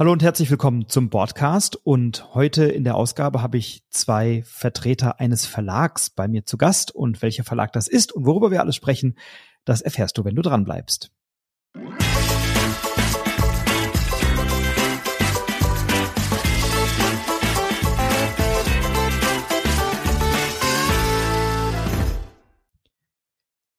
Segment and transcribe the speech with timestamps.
[0.00, 1.76] Hallo und herzlich willkommen zum Podcast.
[1.76, 6.94] Und heute in der Ausgabe habe ich zwei Vertreter eines Verlags bei mir zu Gast.
[6.94, 9.18] Und welcher Verlag das ist und worüber wir alle sprechen,
[9.66, 11.10] das erfährst du, wenn du dran bleibst.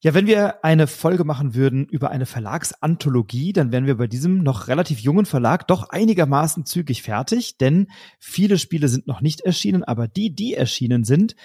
[0.04, 4.42] Ja, wenn wir eine Folge machen würden über eine Verlagsanthologie, dann wären wir bei diesem
[4.42, 7.86] noch relativ jungen Verlag doch einigermaßen zügig fertig, denn
[8.18, 11.36] viele Spiele sind noch nicht erschienen, aber die, die erschienen sind,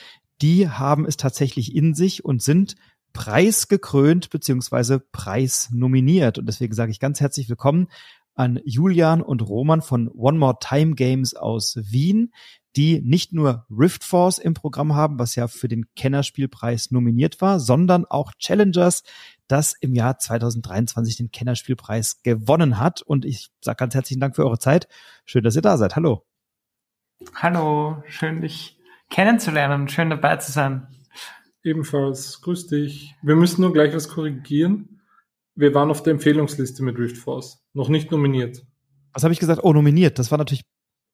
[0.40, 2.76] die haben es tatsächlich in sich und sind
[3.12, 6.38] preisgekrönt beziehungsweise preisnominiert.
[6.38, 7.88] Und deswegen sage ich ganz herzlich willkommen
[8.34, 12.32] an Julian und Roman von One More Time Games aus Wien,
[12.76, 17.58] die nicht nur Rift Force im Programm haben, was ja für den Kennerspielpreis nominiert war,
[17.58, 19.02] sondern auch Challengers,
[19.48, 23.00] das im Jahr 2023 den Kennerspielpreis gewonnen hat.
[23.00, 24.88] Und ich sage ganz herzlichen Dank für eure Zeit.
[25.24, 25.96] Schön, dass ihr da seid.
[25.96, 26.26] Hallo.
[27.34, 30.88] Hallo, schön dich kennenzulernen, schön dabei zu sein.
[31.62, 33.14] Ebenfalls, grüß dich.
[33.22, 35.00] Wir müssen nur gleich was korrigieren.
[35.54, 38.66] Wir waren auf der Empfehlungsliste mit Rift Force, noch nicht nominiert.
[39.14, 39.60] Was habe ich gesagt?
[39.64, 40.18] Oh, nominiert.
[40.18, 40.64] Das war natürlich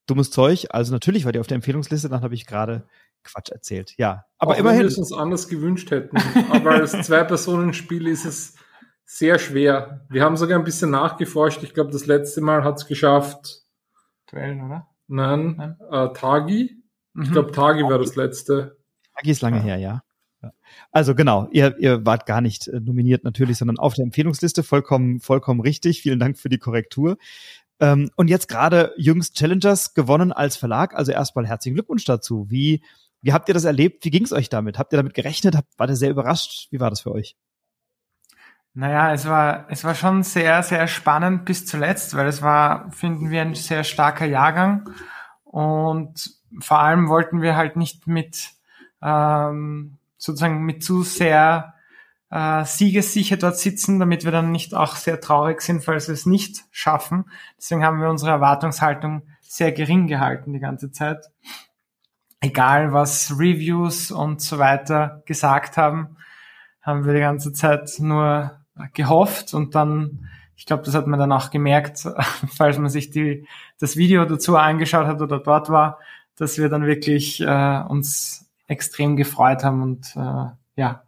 [0.07, 0.67] dummes Zeug.
[0.71, 2.87] Also natürlich war die auf der Empfehlungsliste, dann habe ich gerade
[3.25, 3.95] Quatsch erzählt.
[3.99, 4.81] Ja, aber Auch immerhin.
[4.81, 6.17] Wenn wir es uns anders gewünscht hätten.
[6.51, 8.57] aber als Zwei-Personen-Spiel ist es
[9.05, 10.07] sehr schwer.
[10.09, 11.63] Wir haben sogar ein bisschen nachgeforscht.
[11.63, 13.63] Ich glaube, das letzte Mal hat es geschafft.
[14.31, 14.89] Duellen, oder?
[15.07, 15.77] Nein, Nein.
[15.91, 16.83] Äh, Tagi.
[17.13, 17.23] Mhm.
[17.23, 18.79] Ich glaube, Tagi war das letzte.
[19.15, 19.63] Tagi ist lange ja.
[19.63, 20.03] her, ja.
[20.91, 25.21] Also genau, ihr, ihr wart gar nicht äh, nominiert natürlich, sondern auf der Empfehlungsliste vollkommen,
[25.21, 26.03] vollkommen richtig.
[26.03, 27.17] Vielen Dank für die Korrektur.
[27.83, 30.95] Ähm, und jetzt gerade jüngst Challengers gewonnen als Verlag.
[30.95, 32.47] Also erstmal herzlichen Glückwunsch dazu.
[32.49, 32.85] Wie,
[33.23, 34.05] wie habt ihr das erlebt?
[34.05, 34.79] Wie ging es euch damit?
[34.79, 35.57] Habt ihr damit gerechnet?
[35.57, 36.69] Habt, war ihr sehr überrascht?
[36.71, 37.37] Wie war das für euch?
[38.73, 43.31] Naja, es war, es war schon sehr, sehr spannend bis zuletzt, weil es war, finden
[43.31, 44.89] wir, ein sehr starker Jahrgang.
[45.43, 48.51] Und vor allem wollten wir halt nicht mit,
[49.03, 51.75] ähm, sozusagen mit zu sehr
[52.33, 56.25] äh, siegessicher dort sitzen, damit wir dann nicht auch sehr traurig sind, falls wir es
[56.25, 57.27] nicht schaffen.
[57.59, 61.27] Deswegen haben wir unsere Erwartungshaltung sehr gering gehalten die ganze Zeit.
[62.41, 66.17] Egal was Reviews und so weiter gesagt haben,
[66.81, 68.59] haben wir die ganze Zeit nur
[68.95, 72.09] gehofft und dann, ich glaube, das hat man dann auch gemerkt,
[72.57, 73.47] falls man sich die,
[73.79, 75.99] das Video dazu angeschaut hat oder dort war,
[76.37, 81.03] dass wir dann wirklich äh, uns extrem gefreut haben und äh, ja,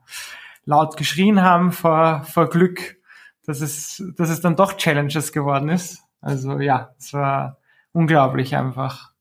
[0.64, 2.96] laut geschrien haben vor, vor Glück,
[3.44, 6.02] dass es, dass es dann doch Challenges geworden ist.
[6.20, 7.58] Also ja, es war
[7.92, 9.12] unglaublich einfach.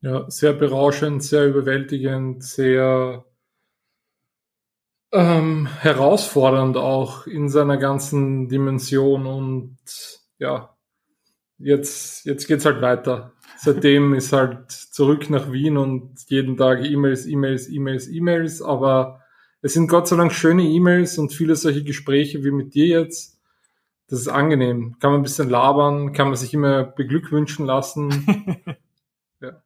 [0.00, 3.24] Ja, sehr berauschend, sehr überwältigend, sehr
[5.12, 9.78] ähm, herausfordernd auch in seiner ganzen Dimension und
[10.38, 10.76] ja,
[11.58, 13.32] jetzt, jetzt geht's halt weiter.
[13.56, 19.20] Seitdem ist halt zurück nach Wien und jeden Tag E-Mails, E-Mails, E-Mails, E-Mails, aber
[19.60, 23.38] es sind Gott sei Dank schöne E-Mails und viele solche Gespräche wie mit dir jetzt.
[24.06, 24.96] Das ist angenehm.
[25.00, 28.66] Kann man ein bisschen labern, kann man sich immer beglückwünschen lassen.
[29.40, 29.62] ja.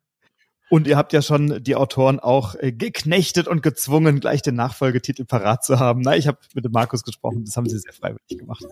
[0.68, 5.24] Und ihr habt ja schon die Autoren auch äh, geknechtet und gezwungen, gleich den Nachfolgetitel
[5.24, 6.00] parat zu haben.
[6.00, 8.64] Na, ich habe mit dem Markus gesprochen, das haben sie sehr freiwillig gemacht.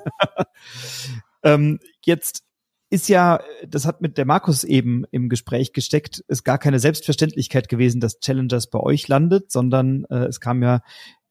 [1.45, 2.43] ähm, jetzt
[2.91, 7.69] ist ja, das hat mit der Markus eben im Gespräch gesteckt, ist gar keine Selbstverständlichkeit
[7.69, 10.83] gewesen, dass Challengers bei euch landet, sondern äh, es kam ja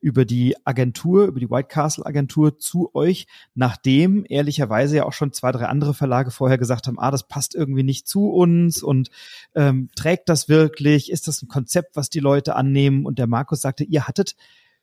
[0.01, 5.33] über die Agentur, über die White Castle Agentur zu euch, nachdem ehrlicherweise ja auch schon
[5.33, 9.09] zwei, drei andere Verlage vorher gesagt haben, ah, das passt irgendwie nicht zu uns und
[9.53, 11.11] ähm, trägt das wirklich?
[11.11, 13.05] Ist das ein Konzept, was die Leute annehmen?
[13.05, 14.35] Und der Markus sagte, ihr hattet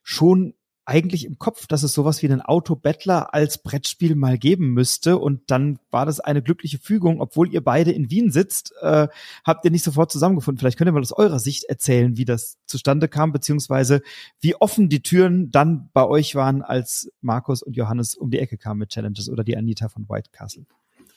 [0.03, 0.53] schon
[0.87, 5.19] eigentlich im Kopf, dass es sowas wie einen Auto-Battler als Brettspiel mal geben müsste.
[5.19, 9.09] Und dann war das eine glückliche Fügung, obwohl ihr beide in Wien sitzt, äh,
[9.45, 10.61] habt ihr nicht sofort zusammengefunden.
[10.61, 14.01] Vielleicht könnt ihr mal aus eurer Sicht erzählen, wie das zustande kam, beziehungsweise
[14.41, 18.57] wie offen die Türen dann bei euch waren, als Markus und Johannes um die Ecke
[18.57, 20.67] kamen mit Challenges oder die Anita von White Castle.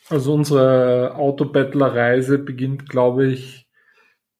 [0.09, 3.67] Also unsere Auto-Battler-Reise beginnt, glaube ich,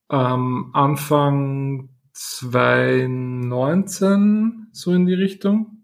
[0.10, 5.84] ähm, Anfang 2019, so in die Richtung,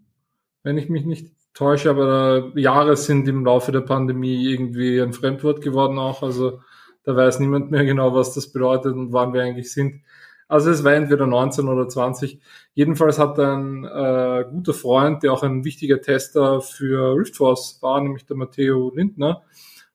[0.62, 5.62] wenn ich mich nicht täusche, aber Jahre sind im Laufe der Pandemie irgendwie ein Fremdwort
[5.62, 6.60] geworden auch, also
[7.04, 10.02] da weiß niemand mehr genau, was das bedeutet und wann wir eigentlich sind.
[10.48, 12.40] Also es war entweder 19 oder 20.
[12.74, 18.26] Jedenfalls hat ein äh, guter Freund, der auch ein wichtiger Tester für Riftforce war, nämlich
[18.26, 19.42] der Matteo Lindner,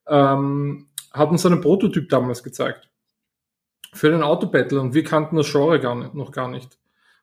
[0.07, 2.89] ähm, hat uns einen Prototyp damals gezeigt
[3.93, 6.77] für den Autobattle und wir kannten das Genre gar nicht, noch gar nicht.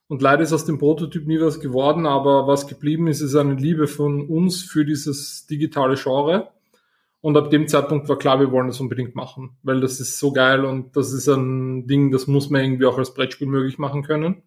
[0.08, 3.54] Und leider ist aus dem Prototyp nie was geworden, aber was geblieben ist, ist eine
[3.54, 6.48] Liebe von uns für dieses digitale Genre.
[7.20, 10.32] Und ab dem Zeitpunkt war klar, wir wollen das unbedingt machen, weil das ist so
[10.32, 14.02] geil und das ist ein Ding, das muss man irgendwie auch als Brettspiel möglich machen
[14.02, 14.42] können.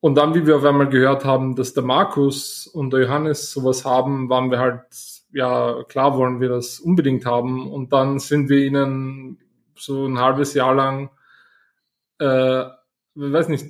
[0.00, 3.84] Und dann, wie wir auf einmal gehört haben, dass der Markus und der Johannes sowas
[3.84, 4.82] haben, waren wir halt,
[5.32, 7.68] ja, klar wollen wir das unbedingt haben.
[7.68, 9.38] Und dann sind wir ihnen
[9.74, 11.10] so ein halbes Jahr lang,
[12.20, 12.64] äh,
[13.18, 13.66] weiß nicht,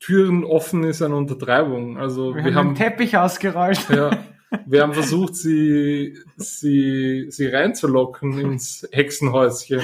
[0.00, 1.98] Türen offen ist eine Untertreibung.
[1.98, 3.88] Also wir, wir haben den Teppich ausgerollt.
[3.88, 4.18] Ja,
[4.66, 9.82] wir haben versucht, sie, sie, sie reinzulocken ins Hexenhäuschen.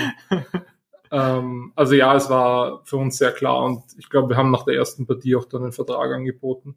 [1.10, 4.64] ähm, also ja, es war für uns sehr klar und ich glaube, wir haben nach
[4.64, 6.74] der ersten Partie auch dann den Vertrag angeboten.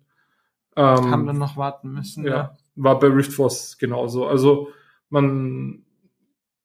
[0.75, 2.25] Ähm, haben dann noch warten müssen.
[2.25, 2.57] Ja, ja.
[2.75, 4.27] war bei Riftforce genauso.
[4.27, 4.69] Also
[5.09, 5.83] man,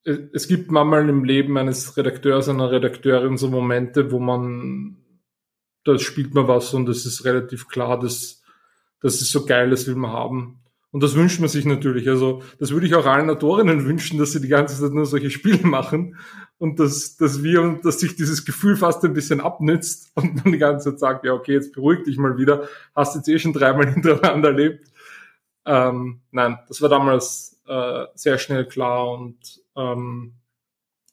[0.05, 4.99] es gibt manchmal im Leben eines Redakteurs, einer Redakteurin so Momente, wo man,
[5.85, 8.43] da spielt man was und es ist relativ klar, dass
[9.01, 10.61] das ist so geil, das will man haben.
[10.91, 12.09] Und das wünscht man sich natürlich.
[12.09, 15.29] Also das würde ich auch allen Autorinnen wünschen, dass sie die ganze Zeit nur solche
[15.29, 16.17] Spiele machen
[16.59, 20.59] und dass, dass wir, dass sich dieses Gefühl fast ein bisschen abnützt und man die
[20.59, 23.87] ganze Zeit sagt, ja okay, jetzt beruhig dich mal wieder, hast jetzt eh schon dreimal
[23.93, 24.89] hintereinander erlebt.
[25.67, 30.35] Ähm, nein, das war damals äh, sehr schnell klar und ähm,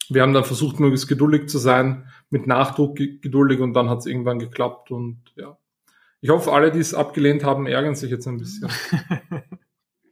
[0.10, 4.06] wir haben dann versucht, möglichst geduldig zu sein, mit Nachdruck geduldig und dann hat es
[4.08, 5.58] irgendwann geklappt und ja.
[6.24, 8.70] Ich hoffe, alle, die es abgelehnt haben, ärgern sich jetzt ein bisschen.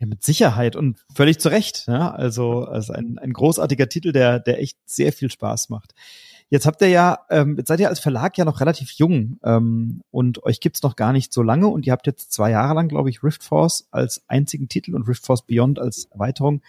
[0.02, 1.86] Ja, mit Sicherheit und völlig zu Recht.
[1.88, 2.12] Ja?
[2.12, 5.94] Also, also ein, ein großartiger Titel, der, der echt sehr viel Spaß macht.
[6.50, 10.02] Jetzt habt ihr ja, ähm, jetzt seid ihr als Verlag ja noch relativ jung ähm,
[10.10, 12.88] und euch gibt's noch gar nicht so lange und ihr habt jetzt zwei Jahre lang,
[12.88, 16.62] glaube ich, Rift Force als einzigen Titel und Rift Force Beyond als Erweiterung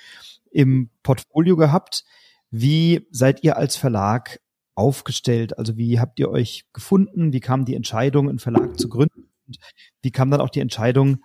[0.50, 2.04] im Portfolio gehabt.
[2.50, 4.40] Wie seid ihr als Verlag
[4.74, 5.58] aufgestellt?
[5.58, 7.32] Also wie habt ihr euch gefunden?
[7.32, 9.28] Wie kam die Entscheidung, einen Verlag zu gründen?
[9.46, 9.58] Und
[10.02, 11.22] wie kam dann auch die Entscheidung,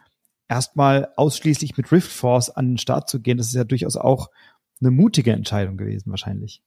[0.47, 4.29] erstmal ausschließlich mit Rift Force an den Start zu gehen, das ist ja durchaus auch
[4.81, 6.61] eine mutige Entscheidung gewesen, wahrscheinlich.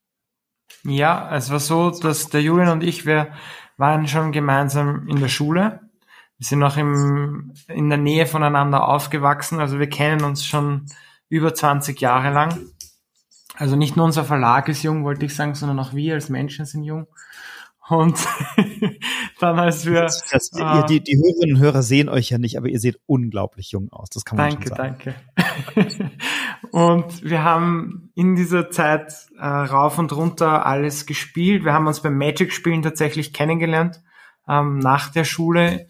[0.83, 3.33] Ja, es war so, dass der Julian und ich, wir
[3.77, 5.81] waren schon gemeinsam in der Schule.
[6.37, 10.85] Wir sind noch im, in der Nähe voneinander aufgewachsen, also wir kennen uns schon
[11.27, 12.59] über 20 Jahre lang.
[13.59, 16.65] Also nicht nur unser Verlag ist jung, wollte ich sagen, sondern auch wir als Menschen
[16.65, 17.07] sind jung.
[17.89, 18.17] Und
[19.39, 20.03] dann als wir.
[20.03, 23.01] Das, das, äh, die, die Hörerinnen und Hörer sehen euch ja nicht, aber ihr seht
[23.05, 24.09] unglaublich jung aus.
[24.11, 24.97] Das kann man danke, schon sagen.
[25.75, 26.11] Danke,
[26.71, 31.65] Und wir haben in dieser Zeit äh, rauf und runter alles gespielt.
[31.65, 34.01] Wir haben uns beim Magic-Spielen tatsächlich kennengelernt
[34.47, 35.87] ähm, nach der Schule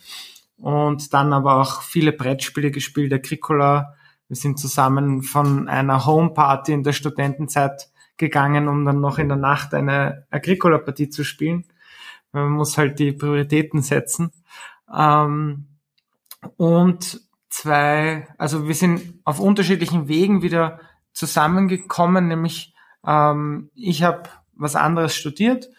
[0.58, 3.94] und dann aber auch viele Brettspiele gespielt, Agricola.
[4.30, 9.38] Wir sind zusammen von einer Homeparty in der Studentenzeit gegangen, um dann noch in der
[9.38, 11.66] Nacht eine Agricola-Partie zu spielen.
[12.32, 14.32] Man muss halt die Prioritäten setzen.
[14.96, 15.66] Ähm,
[16.58, 20.80] und zwei, also wir sind auf unterschiedlichen Wegen wieder
[21.12, 22.74] zusammengekommen, nämlich
[23.06, 25.70] ähm, ich habe was anderes studiert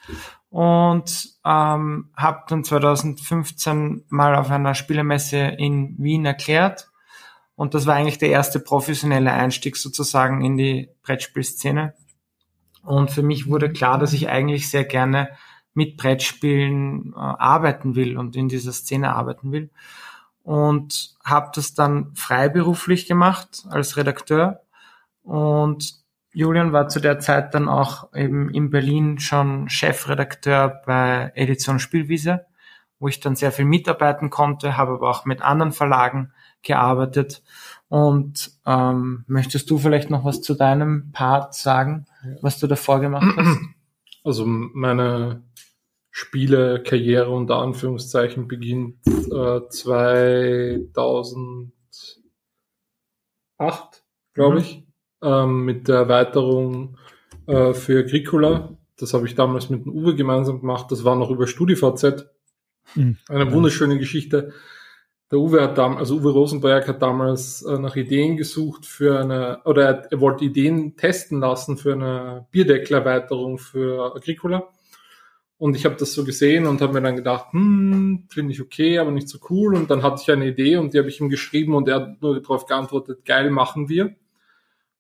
[0.49, 6.90] und ähm, habe dann 2015 mal auf einer Spielemesse in Wien erklärt.
[7.61, 11.93] Und das war eigentlich der erste professionelle Einstieg sozusagen in die Brettspielszene.
[12.83, 15.29] Und für mich wurde klar, dass ich eigentlich sehr gerne
[15.75, 19.69] mit Brettspielen äh, arbeiten will und in dieser Szene arbeiten will.
[20.43, 24.63] Und habe das dann freiberuflich gemacht als Redakteur.
[25.23, 25.97] Und
[26.33, 32.47] Julian war zu der Zeit dann auch eben in Berlin schon Chefredakteur bei Edition Spielwiese,
[32.99, 37.43] wo ich dann sehr viel mitarbeiten konnte, habe aber auch mit anderen Verlagen gearbeitet.
[37.89, 42.07] Und ähm, möchtest du vielleicht noch was zu deinem Part sagen,
[42.41, 43.59] was du davor gemacht hast?
[44.23, 45.45] Also meine
[46.11, 51.73] Spielekarriere unter Anführungszeichen beginnt äh, 2008,
[54.35, 54.61] glaube mhm.
[54.61, 54.87] ich,
[55.23, 56.99] ähm, mit der Erweiterung
[57.47, 58.77] äh, für Agricola.
[58.99, 60.91] Das habe ich damals mit dem Uwe gemeinsam gemacht.
[60.91, 62.27] Das war noch über StudiVZ.
[62.95, 63.17] Mhm.
[63.29, 64.53] Eine wunderschöne Geschichte.
[65.31, 69.61] Der Uwe hat damals, also Uwe Rosenberg hat damals äh, nach Ideen gesucht für eine,
[69.65, 74.69] oder er, er wollte Ideen testen lassen für eine Bierdeckelerweiterung für Agricola.
[75.57, 78.99] Und ich habe das so gesehen und habe mir dann gedacht, hm, finde ich okay,
[78.99, 79.77] aber nicht so cool.
[79.77, 82.23] Und dann hatte ich eine Idee und die habe ich ihm geschrieben und er hat
[82.23, 84.17] nur darauf geantwortet, geil, machen wir.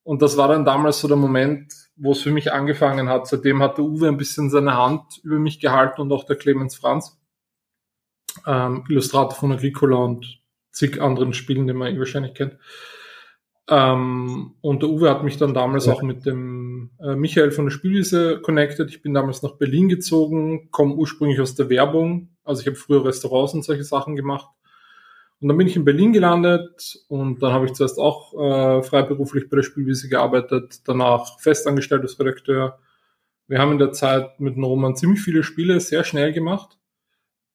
[0.02, 3.26] Und das war dann damals so der Moment, wo es für mich angefangen hat.
[3.26, 6.76] Seitdem hat der Uwe ein bisschen seine Hand über mich gehalten und auch der Clemens
[6.76, 7.19] Franz,
[8.46, 10.40] ähm, Illustrator von Agricola und
[10.72, 12.56] zig anderen Spielen, die man eh wahrscheinlich kennt.
[13.68, 15.92] Ähm, und der Uwe hat mich dann damals ja.
[15.92, 18.90] auch mit dem äh, Michael von der Spielwiese connected.
[18.90, 22.30] Ich bin damals nach Berlin gezogen, komme ursprünglich aus der Werbung.
[22.42, 24.48] Also ich habe früher Restaurants und solche Sachen gemacht.
[25.40, 29.48] Und dann bin ich in Berlin gelandet und dann habe ich zuerst auch äh, freiberuflich
[29.48, 32.78] bei der Spielwiese gearbeitet, danach festangestellt als Redakteur.
[33.46, 36.76] Wir haben in der Zeit mit Roman ziemlich viele Spiele sehr schnell gemacht.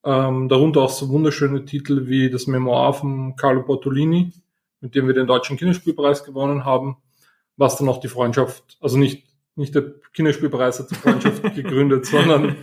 [0.06, 4.32] Ähm, darunter auch so wunderschöne Titel wie das Memoir von Carlo Bortolini,
[4.80, 6.98] mit dem wir den Deutschen Kinderspielpreis gewonnen haben,
[7.58, 12.56] was dann auch die Freundschaft, also nicht, nicht der Kinderspielpreis hat die Freundschaft gegründet, sondern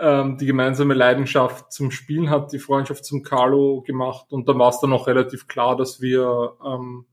[0.00, 4.70] ähm, die gemeinsame Leidenschaft zum Spielen hat die Freundschaft zum Carlo gemacht und dann war
[4.70, 7.04] es dann auch relativ klar, dass wir, ähm,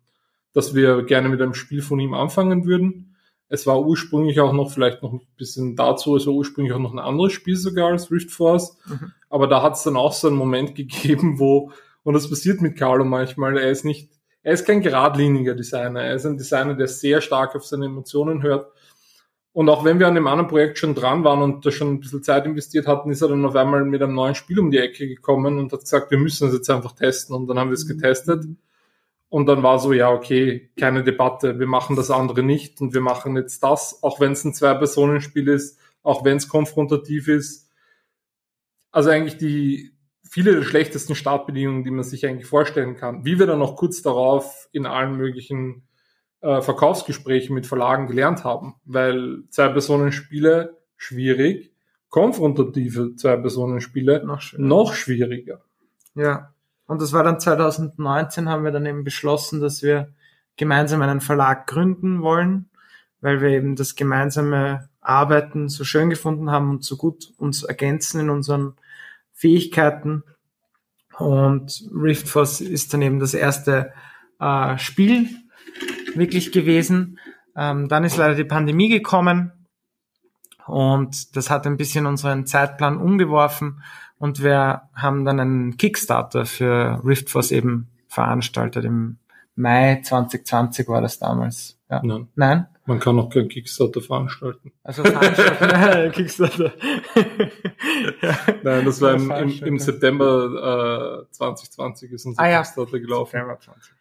[0.53, 3.14] dass wir gerne mit einem Spiel von ihm anfangen würden.
[3.48, 6.94] Es war ursprünglich auch noch, vielleicht noch ein bisschen dazu, es war ursprünglich auch noch
[6.94, 9.12] ein anderes Spiel sogar als Rift Force, mhm.
[9.30, 11.72] aber da hat es dann auch so einen Moment gegeben, wo,
[12.04, 14.10] und das passiert mit Carlo manchmal, er ist nicht,
[14.42, 18.42] er ist kein geradliniger Designer, er ist ein Designer, der sehr stark auf seine Emotionen
[18.42, 18.72] hört
[19.56, 22.00] und auch wenn wir an dem anderen Projekt schon dran waren und da schon ein
[22.02, 24.80] bisschen Zeit investiert hatten, ist er dann auf einmal mit einem neuen Spiel um die
[24.80, 27.34] Ecke gekommen und hat gesagt, wir müssen es jetzt einfach testen.
[27.34, 28.44] Und dann haben wir es getestet.
[29.36, 33.01] Und dann war so, ja, okay, keine Debatte, wir machen das andere nicht und wir
[33.01, 37.70] machen jetzt das, auch wenn es ein Zwei-Personen-Spiel ist, auch wenn es konfrontativ ist.
[38.92, 39.92] Also eigentlich die,
[40.24, 43.25] viele der schlechtesten Startbedingungen, die man sich eigentlich vorstellen kann.
[43.25, 45.86] Wie wir dann noch kurz darauf in allen möglichen
[46.39, 51.74] äh, Verkaufsgespräche mit Verlagen gelernt haben, weil Zwei-Personen-Spiele schwierig,
[52.08, 55.62] konfrontative Zwei-Personen-Spiele noch, noch schwieriger.
[56.15, 56.55] Ja,
[56.88, 60.13] und das war dann 2019, haben wir dann eben beschlossen, dass wir
[60.58, 62.70] gemeinsam einen Verlag gründen wollen,
[63.22, 68.22] weil wir eben das gemeinsame Arbeiten so schön gefunden haben und so gut uns ergänzen
[68.22, 68.75] in unseren
[69.34, 70.24] Fähigkeiten.
[71.18, 73.94] Und Riftforce ist dann eben das erste
[74.39, 75.30] äh, Spiel,
[76.13, 77.20] wirklich gewesen.
[77.56, 79.51] Ähm, dann ist leider die Pandemie gekommen
[80.65, 83.82] und das hat ein bisschen unseren Zeitplan umgeworfen
[84.17, 88.86] und wir haben dann einen Kickstarter für Riftforce eben veranstaltet.
[88.86, 89.17] Im
[89.55, 91.79] Mai 2020 war das damals.
[91.89, 92.01] Ja.
[92.03, 92.27] Nein.
[92.36, 92.67] Nein?
[92.88, 94.72] Man kann auch keinen Kickstarter veranstalten.
[94.84, 96.74] Also veranstalten, Kickstarter.
[98.22, 98.38] ja.
[98.62, 103.41] Nein, das war im, im, im September äh, 2020 ist unser ah, Kickstarter gelaufen.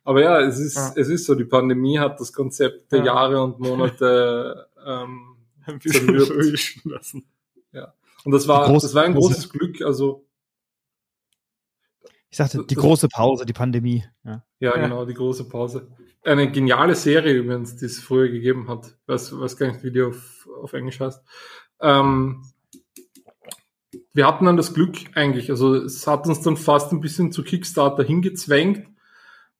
[0.04, 0.92] Aber ja, es ist, ja.
[0.97, 3.06] es ist so, die Pandemie hat das Konzept der ja.
[3.06, 6.09] Jahre und Monate ähm, ein bisschen
[6.85, 7.25] lassen.
[8.25, 10.26] Und das war, große, das war ein großes Glück, also
[12.31, 14.04] ich sagte, die große Pause, die Pandemie.
[14.25, 15.88] Ja, ja genau, die große Pause
[16.25, 18.97] eine geniale Serie übrigens, die es früher gegeben hat.
[19.07, 21.23] Was, was gar nicht, wie die auf, auf Englisch heißt.
[21.81, 22.43] Ähm,
[24.12, 27.43] wir hatten dann das Glück eigentlich, also es hat uns dann fast ein bisschen zu
[27.43, 28.87] Kickstarter hingezwängt,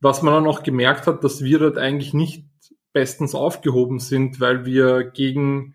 [0.01, 2.47] was man dann auch gemerkt hat, dass wir dort eigentlich nicht
[2.93, 5.75] bestens aufgehoben sind, weil wir gegen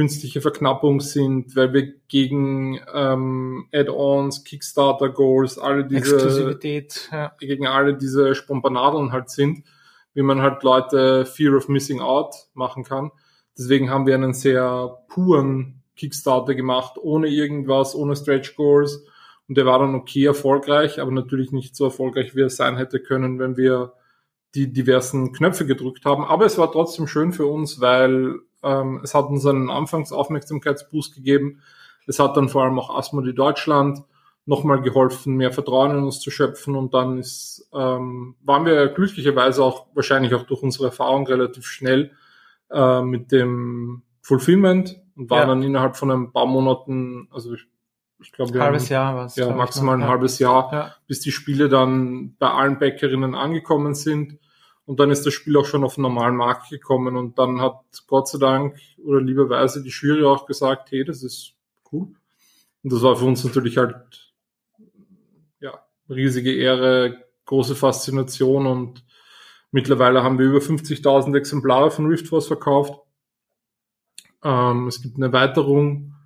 [0.00, 7.32] künstliche Verknappung sind, weil wir gegen ähm, Add-ons, Kickstarter Goals, alle diese Exklusivität, ja.
[7.38, 9.64] gegen alle diese Spompanadeln halt sind
[10.14, 13.10] wie man halt Leute Fear of Missing Out machen kann.
[13.56, 19.04] Deswegen haben wir einen sehr puren Kickstarter gemacht, ohne irgendwas, ohne Stretch Goals.
[19.48, 23.00] Und der war dann okay erfolgreich, aber natürlich nicht so erfolgreich, wie er sein hätte
[23.00, 23.94] können, wenn wir
[24.54, 26.24] die diversen Knöpfe gedrückt haben.
[26.24, 31.60] Aber es war trotzdem schön für uns, weil ähm, es hat uns einen Anfangsaufmerksamkeitsboost gegeben.
[32.06, 34.02] Es hat dann vor allem auch Asmodee Deutschland
[34.46, 39.62] nochmal geholfen, mehr Vertrauen in uns zu schöpfen und dann ist, ähm, waren wir glücklicherweise
[39.62, 42.12] auch wahrscheinlich auch durch unsere Erfahrung relativ schnell
[42.70, 45.46] äh, mit dem Fulfillment und waren ja.
[45.46, 47.66] dann innerhalb von ein paar Monaten, also ich,
[48.20, 50.94] ich glaube, wir halbes haben, Jahr was, ja maximal ein halbes Jahr, ja.
[51.06, 54.38] bis die Spiele dann bei allen Bäckerinnen angekommen sind.
[54.90, 57.84] Und dann ist das Spiel auch schon auf den normalen Markt gekommen und dann hat
[58.08, 61.52] Gott sei Dank oder lieberweise die Jury auch gesagt, hey, das ist
[61.92, 62.08] cool.
[62.82, 64.34] Und das war für uns natürlich halt
[66.08, 69.04] riesige Ehre, große Faszination und
[69.70, 73.00] mittlerweile haben wir über 50.000 Exemplare von Riftforce verkauft.
[74.42, 76.16] Ähm, es gibt eine Erweiterung.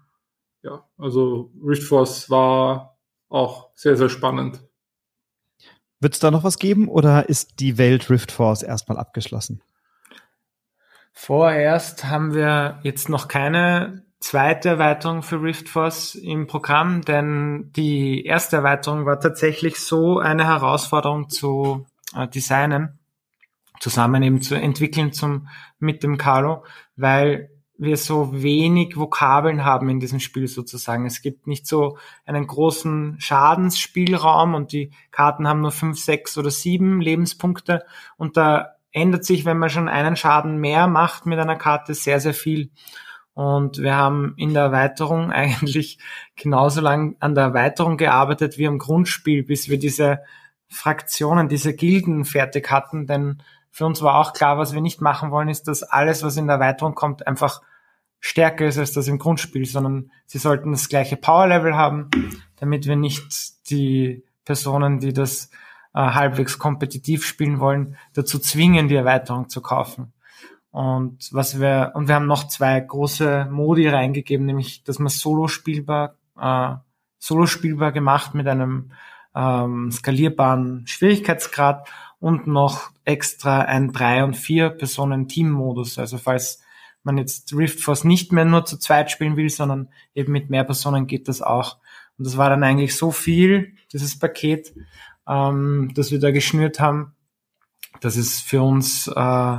[0.62, 4.62] Ja, also Riftforce war auch sehr, sehr spannend.
[6.04, 9.62] Wird es da noch was geben oder ist die Welt Riftforce erstmal abgeschlossen?
[11.14, 18.56] Vorerst haben wir jetzt noch keine zweite Erweiterung für Riftforce im Programm, denn die erste
[18.56, 22.98] Erweiterung war tatsächlich so eine Herausforderung zu äh, designen,
[23.80, 30.00] zusammen eben zu entwickeln zum, mit dem Carlo, weil wir so wenig Vokabeln haben in
[30.00, 31.06] diesem Spiel sozusagen.
[31.06, 36.50] Es gibt nicht so einen großen Schadensspielraum und die Karten haben nur fünf, sechs oder
[36.50, 37.84] sieben Lebenspunkte
[38.16, 42.20] und da ändert sich, wenn man schon einen Schaden mehr macht mit einer Karte, sehr,
[42.20, 42.70] sehr viel.
[43.34, 45.98] Und wir haben in der Erweiterung eigentlich
[46.36, 50.20] genauso lang an der Erweiterung gearbeitet wie am Grundspiel, bis wir diese
[50.68, 53.42] Fraktionen, diese Gilden fertig hatten, denn
[53.74, 56.46] für uns war auch klar, was wir nicht machen wollen, ist, dass alles, was in
[56.46, 57.60] der Erweiterung kommt, einfach
[58.20, 62.08] stärker ist als das im Grundspiel, sondern sie sollten das gleiche Power-Level haben,
[62.54, 65.50] damit wir nicht die Personen, die das
[65.92, 70.12] äh, halbwegs kompetitiv spielen wollen, dazu zwingen, die Erweiterung zu kaufen.
[70.70, 75.48] Und was wir, und wir haben noch zwei große Modi reingegeben, nämlich, dass man solo
[75.48, 76.76] spielbar, äh,
[77.18, 78.92] solo spielbar gemacht mit einem
[79.34, 81.88] ähm, skalierbaren Schwierigkeitsgrad
[82.20, 85.98] und noch extra ein drei und vier Personen Team-Modus.
[85.98, 86.60] Also falls
[87.02, 90.64] man jetzt Rift Force nicht mehr nur zu zweit spielen will, sondern eben mit mehr
[90.64, 91.78] Personen geht das auch.
[92.18, 94.74] Und das war dann eigentlich so viel, dieses Paket,
[95.28, 97.14] ähm, das wir da geschnürt haben,
[98.00, 99.58] dass es für uns äh,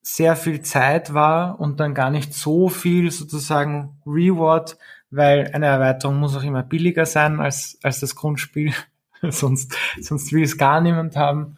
[0.00, 4.78] sehr viel Zeit war und dann gar nicht so viel sozusagen Reward,
[5.10, 8.72] weil eine Erweiterung muss auch immer billiger sein als, als das Grundspiel.
[9.22, 11.56] sonst, sonst will es gar niemand haben.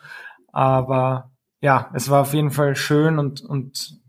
[0.53, 1.31] Aber
[1.61, 4.01] ja, es war auf jeden Fall schön und, und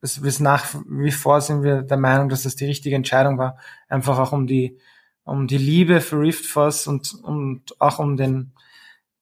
[0.00, 3.58] es, bis nach wie vor sind wir der Meinung, dass das die richtige Entscheidung war.
[3.88, 4.78] Einfach auch um die,
[5.24, 8.52] um die Liebe für Rift Force und, und auch um den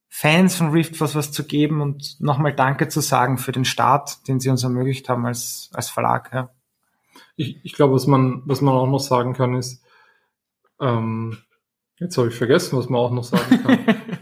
[0.08, 4.26] Fans von Rift Force was zu geben und nochmal Danke zu sagen für den Start,
[4.26, 6.30] den sie uns ermöglicht haben als, als Verlag.
[6.32, 6.50] Ja.
[7.37, 9.82] Ich, ich glaube, was man, was man auch noch sagen kann, ist,
[10.80, 11.38] ähm,
[11.99, 13.78] jetzt habe ich vergessen, was man auch noch sagen kann.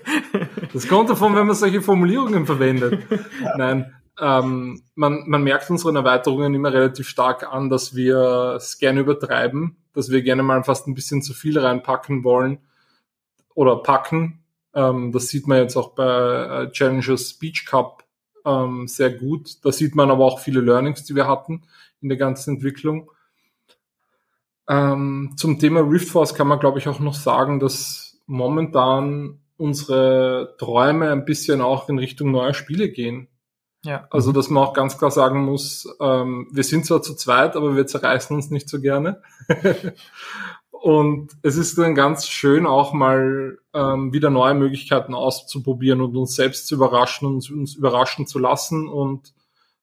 [0.77, 3.07] das kommt davon, wenn man solche Formulierungen verwendet.
[3.57, 9.01] Nein, ähm, man, man merkt unseren Erweiterungen immer relativ stark an, dass wir es gerne
[9.01, 12.59] übertreiben, dass wir gerne mal fast ein bisschen zu viel reinpacken wollen
[13.55, 14.45] oder packen.
[14.75, 18.05] Ähm, das sieht man jetzt auch bei äh, Challengers Speech Cup
[18.45, 19.65] ähm, sehr gut.
[19.65, 21.63] Da sieht man aber auch viele Learnings, die wir hatten
[22.03, 23.11] in der ganzen Entwicklung.
[24.69, 30.57] Ähm, zum Thema Rift Force kann man, glaube ich, auch noch sagen, dass momentan unsere
[30.59, 33.29] Träume ein bisschen auch in Richtung neuer Spiele gehen.
[33.85, 34.07] Ja.
[34.11, 37.77] Also, dass man auch ganz klar sagen muss, ähm, wir sind zwar zu zweit, aber
[37.77, 39.23] wir zerreißen uns nicht so gerne.
[40.71, 46.35] und es ist dann ganz schön, auch mal ähm, wieder neue Möglichkeiten auszuprobieren und uns
[46.35, 48.89] selbst zu überraschen und uns überraschen zu lassen.
[48.89, 49.35] Und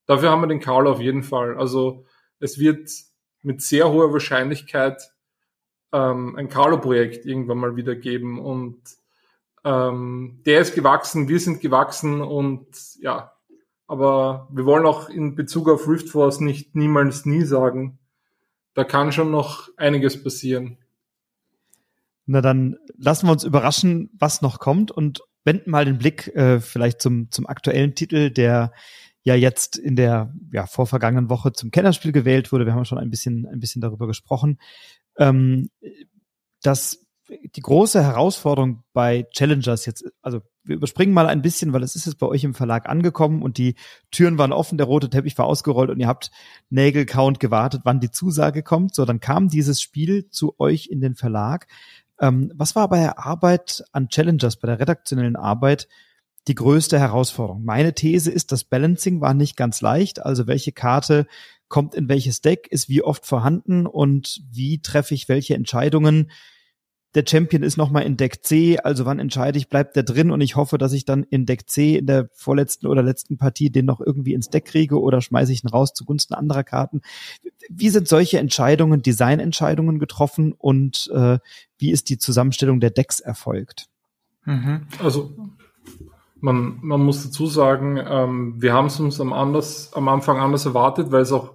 [0.06, 1.58] dafür haben wir den Karl auf jeden Fall.
[1.58, 2.06] Also
[2.39, 2.89] es wird
[3.41, 5.13] mit sehr hoher Wahrscheinlichkeit
[5.93, 8.39] ähm, ein Carlo-Projekt irgendwann mal wieder geben.
[8.39, 8.82] Und
[9.63, 12.67] ähm, der ist gewachsen, wir sind gewachsen und
[12.99, 13.34] ja,
[13.88, 17.99] aber wir wollen auch in Bezug auf Rift Force nicht niemals nie sagen.
[18.73, 20.78] Da kann schon noch einiges passieren.
[22.26, 26.60] Na dann lassen wir uns überraschen, was noch kommt und wenden mal den Blick äh,
[26.60, 28.71] vielleicht zum, zum aktuellen Titel, der
[29.23, 32.65] ja jetzt in der ja, vorvergangenen Woche zum Kennerspiel gewählt wurde.
[32.65, 34.60] Wir haben schon ein bisschen, ein bisschen darüber gesprochen.
[35.17, 35.69] Ähm,
[36.62, 37.03] das
[37.56, 42.06] die große Herausforderung bei Challengers jetzt, also wir überspringen mal ein bisschen, weil es ist
[42.06, 43.76] jetzt bei euch im Verlag angekommen und die
[44.12, 46.32] Türen waren offen, der rote Teppich war ausgerollt und ihr habt
[46.69, 48.96] Nägelcount gewartet, wann die Zusage kommt.
[48.96, 51.67] So, dann kam dieses Spiel zu euch in den Verlag.
[52.19, 55.88] Ähm, was war bei der Arbeit an Challengers, bei der redaktionellen Arbeit
[56.48, 57.63] die größte Herausforderung?
[57.63, 60.26] Meine These ist, das Balancing war nicht ganz leicht.
[60.26, 61.28] Also welche Karte
[61.67, 66.30] kommt in welches Deck, ist wie oft vorhanden und wie treffe ich welche Entscheidungen?
[67.15, 70.41] Der Champion ist nochmal in Deck C, also wann entscheide ich, bleibt der drin und
[70.41, 73.86] ich hoffe, dass ich dann in Deck C in der vorletzten oder letzten Partie den
[73.86, 77.02] noch irgendwie ins Deck kriege oder schmeiße ich ihn raus zugunsten anderer Karten.
[77.69, 81.38] Wie sind solche Entscheidungen, Designentscheidungen getroffen und äh,
[81.78, 83.88] wie ist die Zusammenstellung der Decks erfolgt?
[84.45, 84.88] Mhm.
[85.02, 85.36] Also
[86.39, 90.65] man, man muss dazu sagen, ähm, wir haben es uns am, anders, am Anfang anders
[90.65, 91.54] erwartet, weil es auch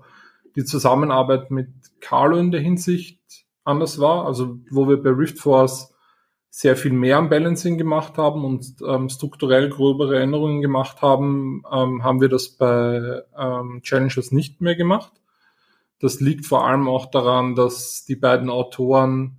[0.57, 1.69] die Zusammenarbeit mit
[2.01, 3.19] Carlo in der Hinsicht
[3.69, 4.27] anders war.
[4.27, 5.95] Also wo wir bei Rift Force
[6.51, 12.03] sehr viel mehr am Balancing gemacht haben und ähm, strukturell gröbere Änderungen gemacht haben, ähm,
[12.03, 15.13] haben wir das bei ähm, Challengers nicht mehr gemacht.
[16.01, 19.39] Das liegt vor allem auch daran, dass die beiden Autoren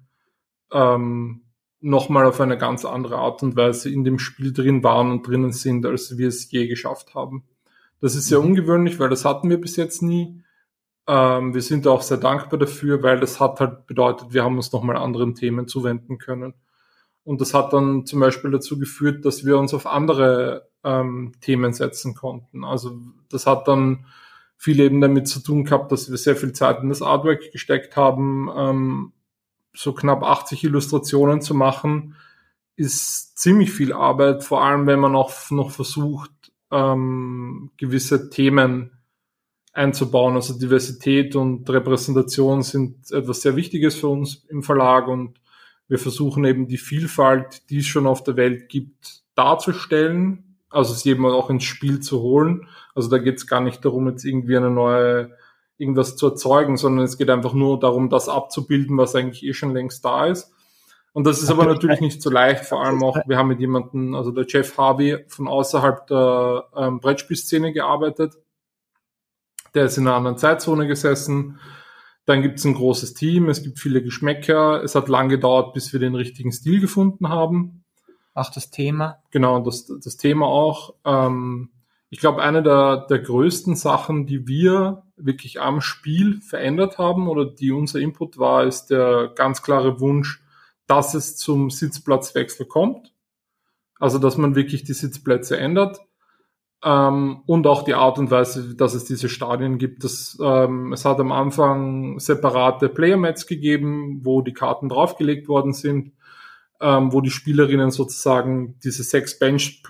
[0.71, 1.41] ähm,
[1.81, 5.53] nochmal auf eine ganz andere Art und Weise in dem Spiel drin waren und drinnen
[5.53, 7.43] sind, als wir es je geschafft haben.
[8.01, 8.47] Das ist sehr mhm.
[8.47, 10.43] ungewöhnlich, weil das hatten wir bis jetzt nie.
[11.09, 14.71] Ähm, wir sind auch sehr dankbar dafür, weil das hat halt bedeutet, wir haben uns
[14.71, 16.53] nochmal anderen Themen zuwenden können.
[17.23, 21.73] Und das hat dann zum Beispiel dazu geführt, dass wir uns auf andere ähm, Themen
[21.73, 22.63] setzen konnten.
[22.63, 22.99] Also
[23.31, 24.05] das hat dann
[24.55, 27.95] viel eben damit zu tun gehabt, dass wir sehr viel Zeit in das Artwork gesteckt
[27.95, 28.47] haben.
[28.55, 29.13] Ähm,
[29.73, 32.15] so knapp 80 Illustrationen zu machen,
[32.75, 36.31] ist ziemlich viel Arbeit, vor allem wenn man auch noch versucht,
[36.71, 38.98] ähm, gewisse Themen
[39.73, 40.35] einzubauen.
[40.35, 45.39] Also Diversität und Repräsentation sind etwas sehr Wichtiges für uns im Verlag und
[45.87, 51.09] wir versuchen eben die Vielfalt, die es schon auf der Welt gibt, darzustellen, also sie
[51.09, 52.67] eben auch ins Spiel zu holen.
[52.93, 55.31] Also da geht es gar nicht darum, jetzt irgendwie eine neue
[55.79, 59.73] irgendwas zu erzeugen, sondern es geht einfach nur darum, das abzubilden, was eigentlich eh schon
[59.73, 60.53] längst da ist.
[61.13, 64.13] Und das ist aber natürlich nicht so leicht, vor allem auch, wir haben mit jemandem,
[64.13, 68.35] also der Jeff Harvey von außerhalb der ähm, Brettspielszene gearbeitet.
[69.73, 71.59] Der ist in einer anderen Zeitzone gesessen.
[72.25, 74.83] Dann gibt es ein großes Team, es gibt viele Geschmäcker.
[74.83, 77.83] Es hat lang gedauert, bis wir den richtigen Stil gefunden haben.
[78.33, 79.17] Auch das Thema.
[79.31, 80.93] Genau, das, das Thema auch.
[81.05, 81.71] Ähm,
[82.11, 87.45] ich glaube, eine der, der größten Sachen, die wir wirklich am Spiel verändert haben oder
[87.45, 90.43] die unser Input war, ist der ganz klare Wunsch,
[90.87, 93.13] dass es zum Sitzplatzwechsel kommt.
[93.99, 95.99] Also, dass man wirklich die Sitzplätze ändert.
[96.83, 100.03] Ähm, und auch die Art und Weise, dass es diese Stadien gibt.
[100.03, 106.13] Das, ähm, es hat am Anfang separate Player-Mats gegeben, wo die Karten draufgelegt worden sind,
[106.79, 109.83] ähm, wo die Spielerinnen sozusagen diese sechs Bench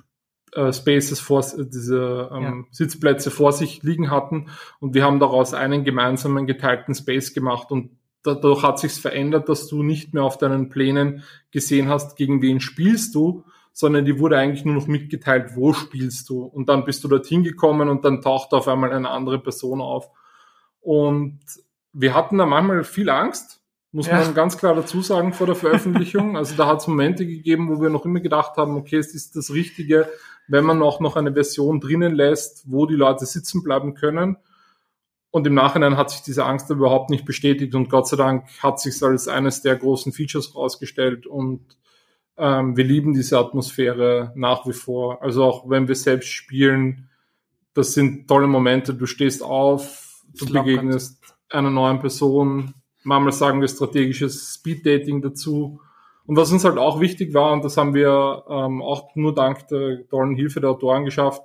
[0.53, 2.53] äh, Spaces vor, diese ähm, ja.
[2.71, 4.47] Sitzplätze vor sich liegen hatten
[4.79, 7.91] und wir haben daraus einen gemeinsamen geteilten Space gemacht und
[8.23, 12.59] dadurch hat sich's verändert, dass du nicht mehr auf deinen Plänen gesehen hast, gegen wen
[12.59, 17.03] spielst du, sondern die wurde eigentlich nur noch mitgeteilt, wo spielst du und dann bist
[17.03, 20.09] du dorthin gekommen und dann taucht auf einmal eine andere Person auf
[20.81, 21.39] und
[21.93, 24.19] wir hatten da manchmal viel Angst, muss ja.
[24.19, 26.37] man ganz klar dazu sagen vor der Veröffentlichung.
[26.37, 29.35] Also da hat es Momente gegeben, wo wir noch immer gedacht haben, okay, es ist
[29.35, 30.07] das Richtige,
[30.47, 34.37] wenn man auch noch eine Version drinnen lässt, wo die Leute sitzen bleiben können.
[35.31, 38.79] Und im Nachhinein hat sich diese Angst überhaupt nicht bestätigt und Gott sei Dank hat
[38.79, 41.77] sich als eines der großen Features rausgestellt und
[42.39, 45.21] ähm, wir lieben diese Atmosphäre nach wie vor.
[45.21, 47.09] Also auch wenn wir selbst spielen,
[47.73, 48.93] das sind tolle Momente.
[48.93, 52.73] Du stehst auf, du begegnest einer neuen Person.
[53.03, 55.81] Manchmal sagen wir strategisches Speeddating dazu.
[56.25, 59.67] Und was uns halt auch wichtig war, und das haben wir ähm, auch nur dank
[59.67, 61.41] der tollen Hilfe der Autoren geschafft,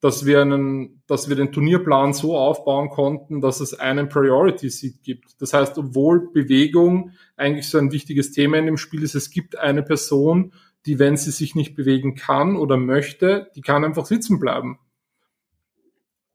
[0.00, 5.02] dass wir einen, dass wir den Turnierplan so aufbauen konnten, dass es einen Priority Seat
[5.02, 5.40] gibt.
[5.42, 9.58] Das heißt, obwohl Bewegung eigentlich so ein wichtiges Thema in dem Spiel ist, es gibt
[9.58, 10.52] eine Person,
[10.86, 14.78] die, wenn sie sich nicht bewegen kann oder möchte, die kann einfach sitzen bleiben.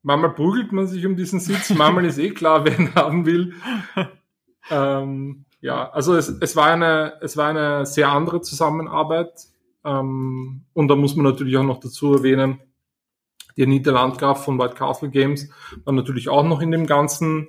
[0.01, 3.53] Manchmal prügelt man sich um diesen Sitz, manchmal ist eh klar, wer ihn haben will.
[4.69, 9.47] Ähm, ja, also es, es, war eine, es war eine sehr andere Zusammenarbeit.
[9.85, 12.59] Ähm, und da muss man natürlich auch noch dazu erwähnen,
[13.57, 15.49] die Anita Landgraf von White Castle Games
[15.83, 17.47] war natürlich auch noch in dem ganzen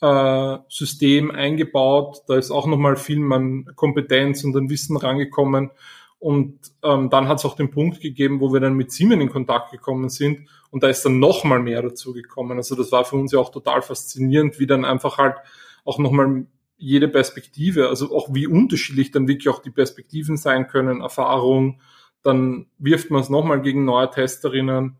[0.00, 2.22] äh, System eingebaut.
[2.28, 5.70] Da ist auch nochmal viel an Kompetenz und an Wissen rangekommen.
[6.18, 9.30] Und ähm, dann hat es auch den Punkt gegeben, wo wir dann mit Simon in
[9.30, 12.56] Kontakt gekommen sind und da ist dann nochmal mehr dazu gekommen.
[12.56, 15.36] Also das war für uns ja auch total faszinierend, wie dann einfach halt
[15.84, 16.46] auch nochmal
[16.78, 21.80] jede Perspektive, also auch wie unterschiedlich dann wirklich auch die Perspektiven sein können, Erfahrung,
[22.22, 24.96] dann wirft man es nochmal gegen neue Testerinnen.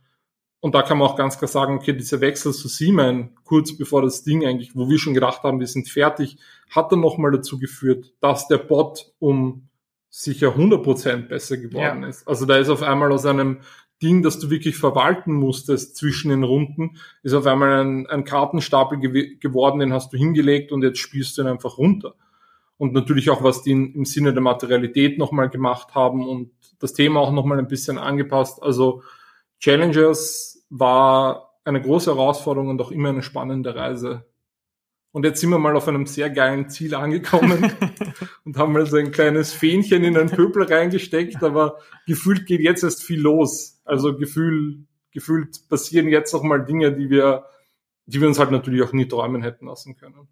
[0.61, 4.03] Und da kann man auch ganz klar sagen, okay, dieser Wechsel zu Siemens, kurz bevor
[4.03, 6.39] das Ding eigentlich, wo wir schon gedacht haben, wir sind fertig,
[6.71, 9.69] hat dann nochmal dazu geführt, dass der Bot um
[10.09, 12.09] sicher 100% besser geworden ja.
[12.09, 12.27] ist.
[12.27, 13.59] Also da ist auf einmal aus einem
[14.03, 18.99] Ding, das du wirklich verwalten musstest zwischen den Runden, ist auf einmal ein, ein Kartenstapel
[18.99, 22.15] gew geworden, den hast du hingelegt und jetzt spielst du ihn einfach runter.
[22.79, 27.21] Und natürlich auch, was die im Sinne der Materialität nochmal gemacht haben und das Thema
[27.21, 28.63] auch nochmal ein bisschen angepasst.
[28.63, 29.03] Also
[29.61, 34.25] Challengers war eine große Herausforderung und auch immer eine spannende Reise.
[35.13, 37.73] Und jetzt sind wir mal auf einem sehr geilen Ziel angekommen
[38.45, 42.85] und haben mal so ein kleines Fähnchen in einen Pöbel reingesteckt, aber gefühlt geht jetzt
[42.85, 43.81] erst viel los.
[43.85, 47.47] Also gefühl, gefühlt passieren jetzt noch mal Dinge, die wir,
[48.05, 50.29] die wir uns halt natürlich auch nie träumen hätten lassen können.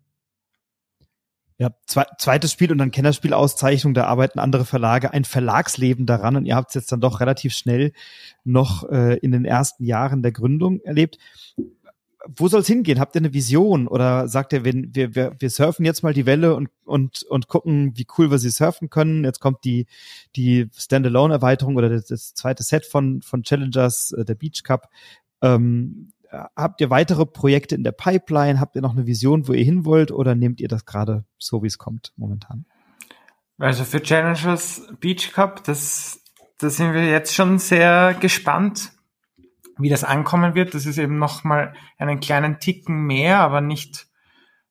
[1.56, 6.46] Ja, zwe zweites Spiel und dann Kennerspielauszeichnung, da arbeiten andere Verlage ein Verlagsleben daran und
[6.46, 7.92] ihr habt es jetzt dann doch relativ schnell
[8.42, 11.18] noch äh, in den ersten Jahren der Gründung erlebt
[12.26, 13.00] wo soll es hingehen?
[13.00, 16.54] Habt ihr eine Vision oder sagt ihr, wir, wir, wir surfen jetzt mal die Welle
[16.54, 19.24] und, und, und gucken, wie cool wir sie surfen können?
[19.24, 19.86] Jetzt kommt die,
[20.36, 24.88] die Standalone-Erweiterung oder das, das, zweite Set von, von Challengers, äh, der Beach Cup.
[25.42, 26.12] Ähm,
[26.56, 28.60] habt ihr weitere Projekte in der Pipeline?
[28.60, 31.62] Habt ihr noch eine Vision, wo ihr hin wollt oder nehmt ihr das gerade so,
[31.62, 32.66] wie es kommt momentan?
[33.58, 36.20] Also für Challengers Beach Cup, das,
[36.58, 38.90] da sind wir jetzt schon sehr gespannt
[39.78, 44.06] wie das ankommen wird, das ist eben nochmal einen kleinen Ticken mehr, aber nicht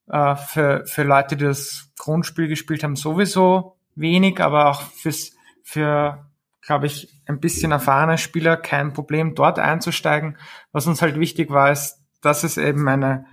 [0.07, 6.29] äh, für, für Leute, die das Grundspiel gespielt haben, sowieso wenig, aber auch fürs, für,
[6.65, 10.37] glaube ich, ein bisschen erfahrene Spieler kein Problem, dort einzusteigen.
[10.71, 13.25] Was uns halt wichtig war, ist, dass es eben eine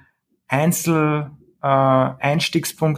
[0.48, 1.30] Einzel,
[1.62, 2.38] äh,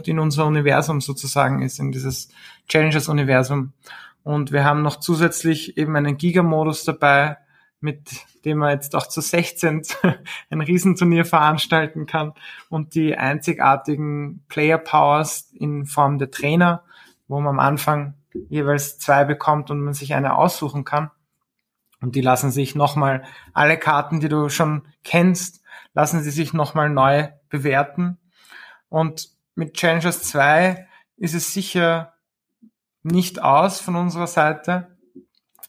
[0.07, 2.29] in unser Universum sozusagen ist, in dieses
[2.67, 3.73] Challengers-Universum.
[4.23, 7.37] Und wir haben noch zusätzlich eben einen Giga-Modus dabei,
[7.79, 7.99] mit
[8.45, 9.83] dem man jetzt auch zu 16
[10.49, 12.33] ein Riesenturnier veranstalten kann
[12.69, 16.83] und die einzigartigen Player Powers in Form der Trainer,
[17.27, 18.15] wo man am Anfang
[18.49, 21.11] jeweils zwei bekommt und man sich eine aussuchen kann.
[22.01, 26.89] Und die lassen sich nochmal, alle Karten, die du schon kennst, lassen sie sich nochmal
[26.89, 28.17] neu bewerten.
[28.89, 32.13] Und mit Challengers 2 ist es sicher
[33.03, 34.87] nicht aus von unserer Seite.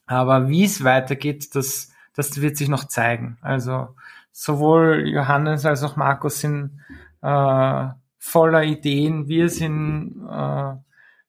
[0.07, 3.39] Aber wie es weitergeht, das, das wird sich noch zeigen.
[3.41, 3.95] Also
[4.33, 6.81] sowohl Johannes als auch Markus sind
[7.23, 9.29] äh, voller Ideen.
[9.29, 10.75] Wir sind, äh,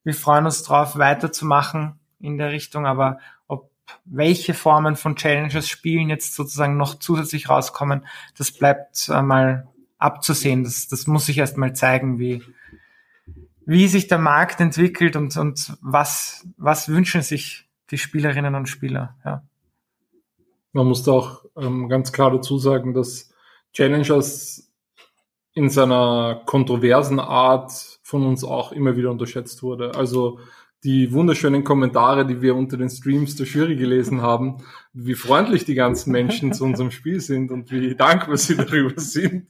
[0.05, 2.85] wir freuen uns drauf, weiterzumachen in der Richtung.
[2.85, 3.71] Aber ob
[4.05, 8.05] welche Formen von Challenges Spielen jetzt sozusagen noch zusätzlich rauskommen,
[8.37, 10.63] das bleibt äh, mal abzusehen.
[10.63, 12.43] Das, das muss sich erst mal zeigen, wie,
[13.65, 19.15] wie sich der Markt entwickelt und, und was, was wünschen sich die Spielerinnen und Spieler.
[19.25, 19.43] Ja.
[20.71, 23.33] Man muss da auch ähm, ganz klar dazu sagen, dass
[23.73, 24.71] Challengers
[25.53, 29.95] in seiner kontroversen Art von uns auch immer wieder unterschätzt wurde.
[29.95, 30.37] Also
[30.83, 34.57] die wunderschönen Kommentare, die wir unter den Streams der Jury gelesen haben,
[34.93, 39.47] wie freundlich die ganzen Menschen zu unserem Spiel sind und wie dankbar sie darüber sind,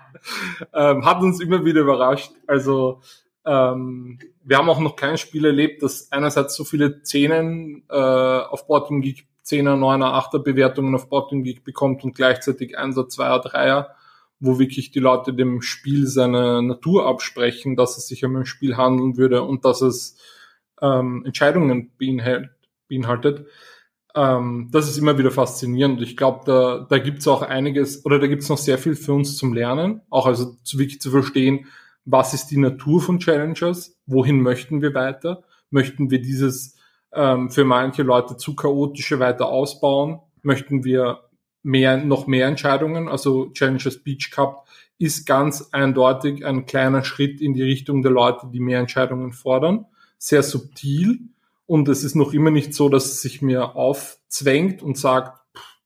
[0.72, 2.32] ähm, hat uns immer wieder überrascht.
[2.46, 3.02] Also
[3.44, 8.66] ähm, wir haben auch noch kein Spiel erlebt, das einerseits so viele Zehnen äh, auf
[8.66, 13.94] Boarding Geek, Zehner, Neuner, Achter Bewertungen auf Boarding Geek bekommt und gleichzeitig Einser, Zweier, Dreier,
[14.38, 18.76] wo wirklich die Leute dem Spiel seine Natur absprechen, dass es sich um ein Spiel
[18.76, 20.18] handeln würde und dass es
[20.82, 23.46] ähm, Entscheidungen beinhaltet.
[24.14, 26.00] Ähm, das ist immer wieder faszinierend.
[26.02, 28.94] Ich glaube, da, da gibt es auch einiges oder da gibt es noch sehr viel
[28.94, 31.66] für uns zum Lernen, auch also zu, wirklich zu verstehen,
[32.04, 36.76] was ist die Natur von Challengers, wohin möchten wir weiter, möchten wir dieses
[37.12, 41.25] ähm, für manche Leute zu chaotische weiter ausbauen, möchten wir
[41.66, 44.66] mehr, noch mehr Entscheidungen, also Challengers Beach Cup
[44.98, 49.86] ist ganz eindeutig ein kleiner Schritt in die Richtung der Leute, die mehr Entscheidungen fordern.
[50.16, 51.18] Sehr subtil.
[51.66, 55.38] Und es ist noch immer nicht so, dass es sich mir aufzwängt und sagt,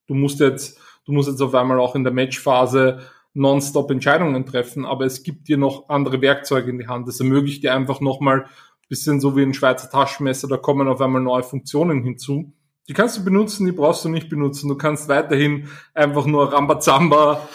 [0.07, 3.01] du musst jetzt, du musst jetzt auf einmal auch in der Matchphase
[3.33, 7.09] nonstop Entscheidungen treffen, aber es gibt dir noch andere Werkzeuge in die Hand.
[7.09, 8.47] Es ermöglicht dir einfach nochmal
[8.91, 12.53] bisschen so wie ein Schweizer Taschenmesser, da kommen auf einmal neue Funktionen hinzu.
[12.91, 14.69] Die kannst du benutzen, die brauchst du nicht benutzen.
[14.69, 17.49] Du kannst weiterhin einfach nur Rambazamba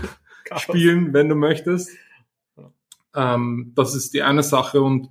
[0.58, 1.88] spielen, wenn du möchtest.
[3.14, 5.08] Ähm, das ist die eine Sache und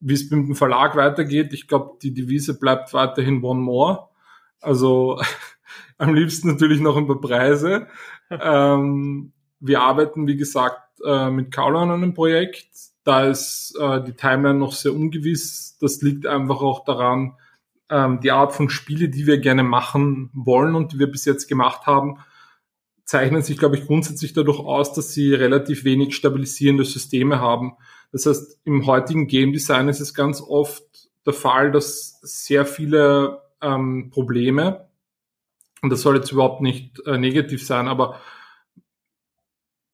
[0.00, 1.54] wie es mit dem Verlag weitergeht.
[1.54, 4.10] Ich glaube, die Devise bleibt weiterhin One More.
[4.60, 5.18] Also
[5.96, 7.86] am liebsten natürlich noch ein paar Preise.
[8.30, 12.68] ähm, wir arbeiten, wie gesagt, äh, mit Kaulo an einem Projekt.
[13.02, 15.78] Da ist äh, die Timeline noch sehr ungewiss.
[15.80, 17.38] Das liegt einfach auch daran,
[17.92, 21.46] ähm, die Art von Spiele, die wir gerne machen wollen und die wir bis jetzt
[21.46, 22.18] gemacht haben,
[23.04, 27.74] zeichnen sich, glaube ich, grundsätzlich dadurch aus, dass sie relativ wenig stabilisierende Systeme haben.
[28.10, 30.82] Das heißt, im heutigen Game Design ist es ganz oft
[31.26, 34.88] der Fall, dass sehr viele ähm, Probleme,
[35.82, 38.20] und das soll jetzt überhaupt nicht äh, negativ sein, aber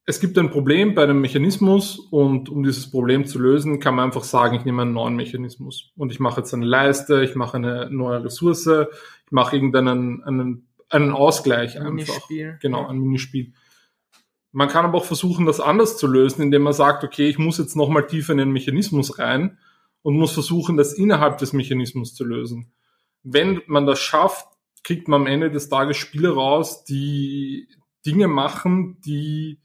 [0.09, 4.07] es gibt ein Problem bei einem Mechanismus und um dieses Problem zu lösen, kann man
[4.07, 7.59] einfach sagen, ich nehme einen neuen Mechanismus und ich mache jetzt eine Leiste, ich mache
[7.59, 11.93] eine neue Ressource, ich mache irgendeinen einen, einen Ausgleich ein einfach.
[11.93, 12.59] Minispiel.
[12.63, 13.53] Genau, ein Minispiel.
[14.51, 17.59] Man kann aber auch versuchen, das anders zu lösen, indem man sagt, okay, ich muss
[17.59, 19.59] jetzt nochmal tiefer in den Mechanismus rein
[20.01, 22.73] und muss versuchen, das innerhalb des Mechanismus zu lösen.
[23.25, 24.47] Wenn man das schafft,
[24.85, 27.69] kriegt man am Ende des Tages Spiele raus, die
[28.07, 29.61] Dinge machen, die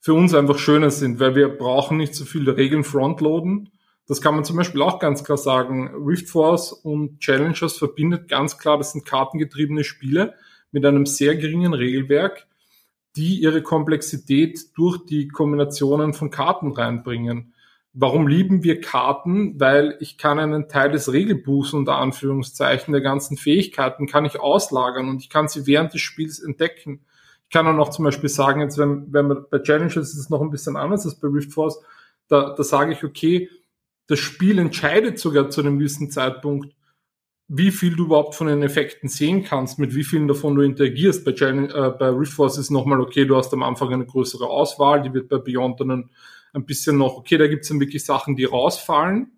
[0.00, 3.70] für uns einfach schöner sind, weil wir brauchen nicht so viele Regeln frontloaden.
[4.06, 5.90] Das kann man zum Beispiel auch ganz klar sagen.
[6.06, 10.34] Rift Force und Challengers verbindet ganz klar, das sind kartengetriebene Spiele
[10.70, 12.48] mit einem sehr geringen Regelwerk
[13.18, 17.52] die ihre Komplexität durch die Kombinationen von Karten reinbringen.
[17.92, 19.58] Warum lieben wir Karten?
[19.58, 25.08] Weil ich kann einen Teil des Regelbuchs unter Anführungszeichen der ganzen Fähigkeiten kann ich auslagern
[25.08, 27.00] und ich kann sie während des Spiels entdecken.
[27.48, 30.28] Ich kann auch noch zum Beispiel sagen, jetzt wenn, wenn man bei Challenges ist es
[30.28, 31.80] noch ein bisschen anders als bei Rift Force,
[32.28, 33.48] da, da sage ich, okay,
[34.06, 36.74] das Spiel entscheidet sogar zu einem gewissen Zeitpunkt,
[37.48, 41.24] wie viel du überhaupt von den Effekten sehen kannst, mit wie vielen davon du interagierst.
[41.24, 44.46] Bei, Challenge, äh, bei Rift Force ist nochmal okay, du hast am Anfang eine größere
[44.46, 46.10] Auswahl, die wird bei Beyond dann ein,
[46.52, 49.37] ein bisschen noch, okay, da gibt es dann wirklich Sachen, die rausfallen.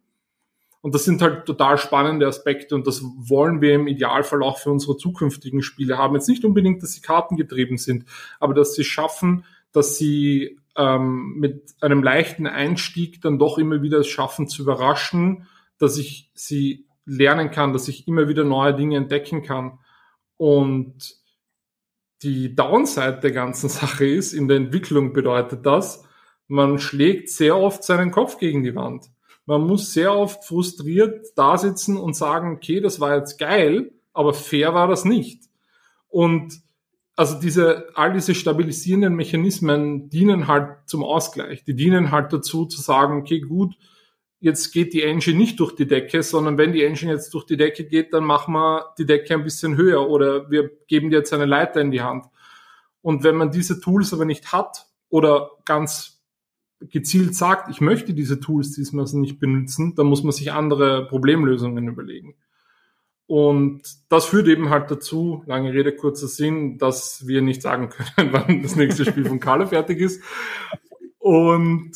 [0.82, 4.70] Und das sind halt total spannende Aspekte und das wollen wir im Idealfall auch für
[4.70, 6.14] unsere zukünftigen Spiele haben.
[6.14, 8.06] Jetzt nicht unbedingt, dass sie kartengetrieben sind,
[8.38, 13.98] aber dass sie schaffen, dass sie ähm, mit einem leichten Einstieg dann doch immer wieder
[13.98, 15.46] es schaffen zu überraschen,
[15.78, 19.78] dass ich sie lernen kann, dass ich immer wieder neue Dinge entdecken kann.
[20.36, 21.14] Und
[22.22, 26.04] die Downside der ganzen Sache ist, in der Entwicklung bedeutet das,
[26.48, 29.06] man schlägt sehr oft seinen Kopf gegen die Wand.
[29.50, 34.32] Man muss sehr oft frustriert da sitzen und sagen, okay, das war jetzt geil, aber
[34.32, 35.42] fair war das nicht.
[36.06, 36.60] Und
[37.16, 41.64] also diese, all diese stabilisierenden Mechanismen dienen halt zum Ausgleich.
[41.64, 43.74] Die dienen halt dazu zu sagen, okay, gut,
[44.38, 47.56] jetzt geht die Engine nicht durch die Decke, sondern wenn die Engine jetzt durch die
[47.56, 51.32] Decke geht, dann machen wir die Decke ein bisschen höher oder wir geben dir jetzt
[51.32, 52.26] eine Leiter in die Hand.
[53.02, 56.19] Und wenn man diese Tools aber nicht hat oder ganz
[56.80, 61.88] gezielt sagt, ich möchte diese Tools diesmal nicht benutzen, dann muss man sich andere Problemlösungen
[61.88, 62.34] überlegen.
[63.26, 68.32] Und das führt eben halt dazu, lange Rede, kurzer Sinn, dass wir nicht sagen können,
[68.32, 70.22] wann das nächste Spiel von Carlo fertig ist.
[71.18, 71.92] Und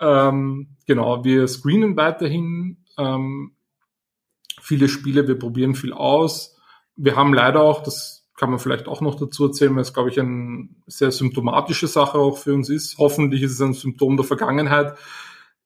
[0.00, 3.52] ähm, genau, wir screenen weiterhin ähm,
[4.60, 6.56] viele Spiele, wir probieren viel aus.
[6.96, 10.10] Wir haben leider auch, das kann man vielleicht auch noch dazu erzählen, weil es, glaube
[10.10, 12.96] ich, eine sehr symptomatische Sache auch für uns ist.
[12.96, 14.96] Hoffentlich ist es ein Symptom der Vergangenheit.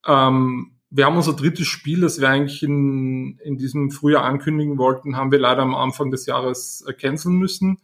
[0.06, 5.16] Ähm, wir haben unser drittes Spiel, das wir eigentlich in, in diesem Frühjahr ankündigen wollten,
[5.16, 7.78] haben wir leider am Anfang des Jahres äh, canceln müssen,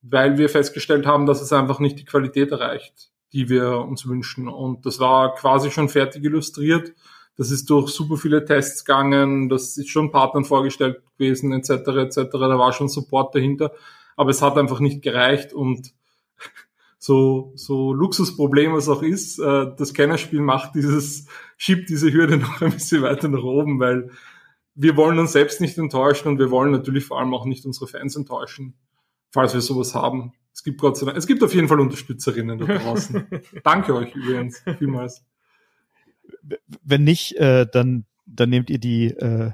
[0.00, 4.48] weil wir festgestellt haben, dass es einfach nicht die Qualität erreicht, die wir uns wünschen.
[4.48, 6.94] Und das war quasi schon fertig illustriert.
[7.36, 11.70] Das ist durch super viele Tests gegangen, das ist schon Partnern vorgestellt gewesen, etc.
[11.70, 12.16] etc.
[12.32, 13.72] Da war schon Support dahinter,
[14.16, 15.92] aber es hat einfach nicht gereicht und
[16.98, 22.60] so, so Luxusproblem es auch ist, äh, das Kennerspiel macht dieses, schiebt diese Hürde noch
[22.60, 24.10] ein bisschen weiter nach oben, weil
[24.74, 27.86] wir wollen uns selbst nicht enttäuschen und wir wollen natürlich vor allem auch nicht unsere
[27.86, 28.74] Fans enttäuschen,
[29.30, 30.32] falls wir sowas haben.
[30.54, 33.26] Es gibt Gott sei Dank, es gibt auf jeden Fall Unterstützerinnen da draußen.
[33.64, 35.24] Danke euch übrigens vielmals.
[36.82, 39.52] Wenn nicht, äh, dann, dann nehmt ihr die, äh,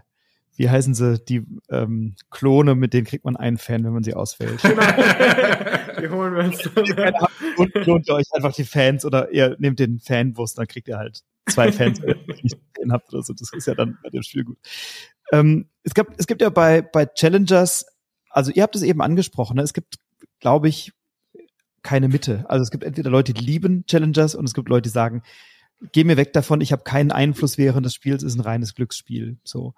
[0.58, 4.14] wie heißen sie, die ähm, Klone, mit denen kriegt man einen Fan, wenn man sie
[4.14, 4.60] auswählt.
[4.60, 4.82] Genau.
[6.00, 7.14] die holen wir uns dann.
[7.56, 10.98] Und klont ihr euch einfach die Fans oder ihr nehmt den Fanwurst, dann kriegt ihr
[10.98, 13.32] halt zwei Fans, wenn ihr nicht den habt oder so.
[13.34, 14.58] Das ist ja dann bei dem Spiel gut.
[15.32, 17.86] Ähm, es, gibt, es gibt ja bei, bei Challengers,
[18.28, 19.62] also ihr habt es eben angesprochen, ne?
[19.62, 19.98] es gibt,
[20.40, 20.92] glaube ich,
[21.82, 22.44] keine Mitte.
[22.48, 25.22] Also es gibt entweder Leute, die lieben Challengers und es gibt Leute, die sagen,
[25.92, 29.38] geh mir weg davon, ich habe keinen Einfluss während des Spiels, ist ein reines Glücksspiel.
[29.44, 29.74] So.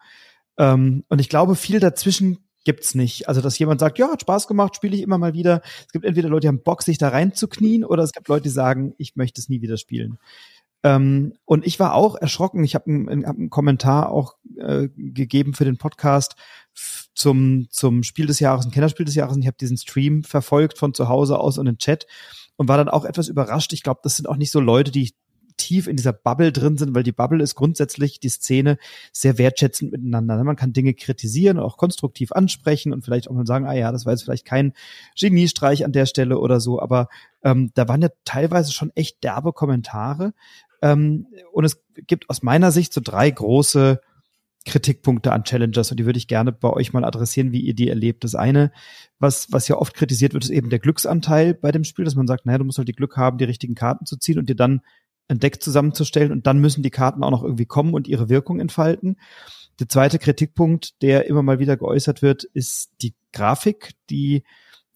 [0.60, 3.28] Ähm, und ich glaube, viel dazwischen gibt's nicht.
[3.28, 5.62] Also, dass jemand sagt, ja, hat Spaß gemacht, spiele ich immer mal wieder.
[5.86, 8.50] Es gibt entweder Leute, die haben Bock, sich da reinzuknien, oder es gibt Leute, die
[8.50, 10.18] sagen, ich möchte es nie wieder spielen.
[10.82, 12.62] Ähm, und ich war auch erschrocken.
[12.62, 16.36] Ich habe einen, hab einen Kommentar auch äh, gegeben für den Podcast
[17.14, 19.36] zum, zum Spiel des Jahres, ein Kennerspiel des Jahres.
[19.36, 22.06] Und ich habe diesen Stream verfolgt von zu Hause aus und im Chat
[22.56, 23.72] und war dann auch etwas überrascht.
[23.72, 25.14] Ich glaube, das sind auch nicht so Leute, die ich
[25.60, 28.78] tief in dieser Bubble drin sind, weil die Bubble ist grundsätzlich die Szene
[29.12, 30.42] sehr wertschätzend miteinander.
[30.42, 34.06] Man kann Dinge kritisieren, auch konstruktiv ansprechen und vielleicht auch mal sagen, ah ja, das
[34.06, 34.72] war jetzt vielleicht kein
[35.18, 37.08] Geniestreich an der Stelle oder so, aber
[37.44, 40.32] ähm, da waren ja teilweise schon echt derbe Kommentare.
[40.80, 44.00] Ähm, und es gibt aus meiner Sicht so drei große
[44.66, 47.88] Kritikpunkte an Challengers und die würde ich gerne bei euch mal adressieren, wie ihr die
[47.88, 48.24] erlebt.
[48.24, 48.72] Das eine,
[49.18, 52.26] was, was ja oft kritisiert wird, ist eben der Glücksanteil bei dem Spiel, dass man
[52.26, 54.56] sagt, naja, du musst halt die Glück haben, die richtigen Karten zu ziehen und dir
[54.56, 54.82] dann
[55.30, 58.60] ein Deck zusammenzustellen und dann müssen die Karten auch noch irgendwie kommen und ihre Wirkung
[58.60, 59.16] entfalten.
[59.78, 64.42] Der zweite Kritikpunkt, der immer mal wieder geäußert wird, ist die Grafik, die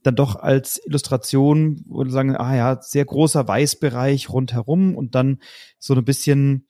[0.02, 5.38] dann doch als Illustration, wo wir sagen, ah ja, sehr großer Weißbereich rundherum und dann
[5.78, 6.66] so ein bisschen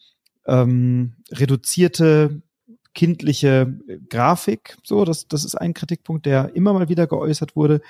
[0.46, 2.42] ähm, reduzierte
[2.94, 3.76] kindliche
[4.08, 4.76] Grafik.
[4.84, 7.80] So, das, das ist ein Kritikpunkt, der immer mal wieder geäußert wurde.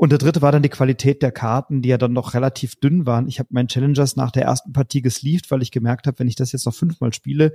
[0.00, 3.04] Und der dritte war dann die Qualität der Karten, die ja dann noch relativ dünn
[3.04, 3.28] waren.
[3.28, 6.36] Ich habe meinen Challengers nach der ersten Partie gesleeved, weil ich gemerkt habe, wenn ich
[6.36, 7.52] das jetzt noch fünfmal spiele,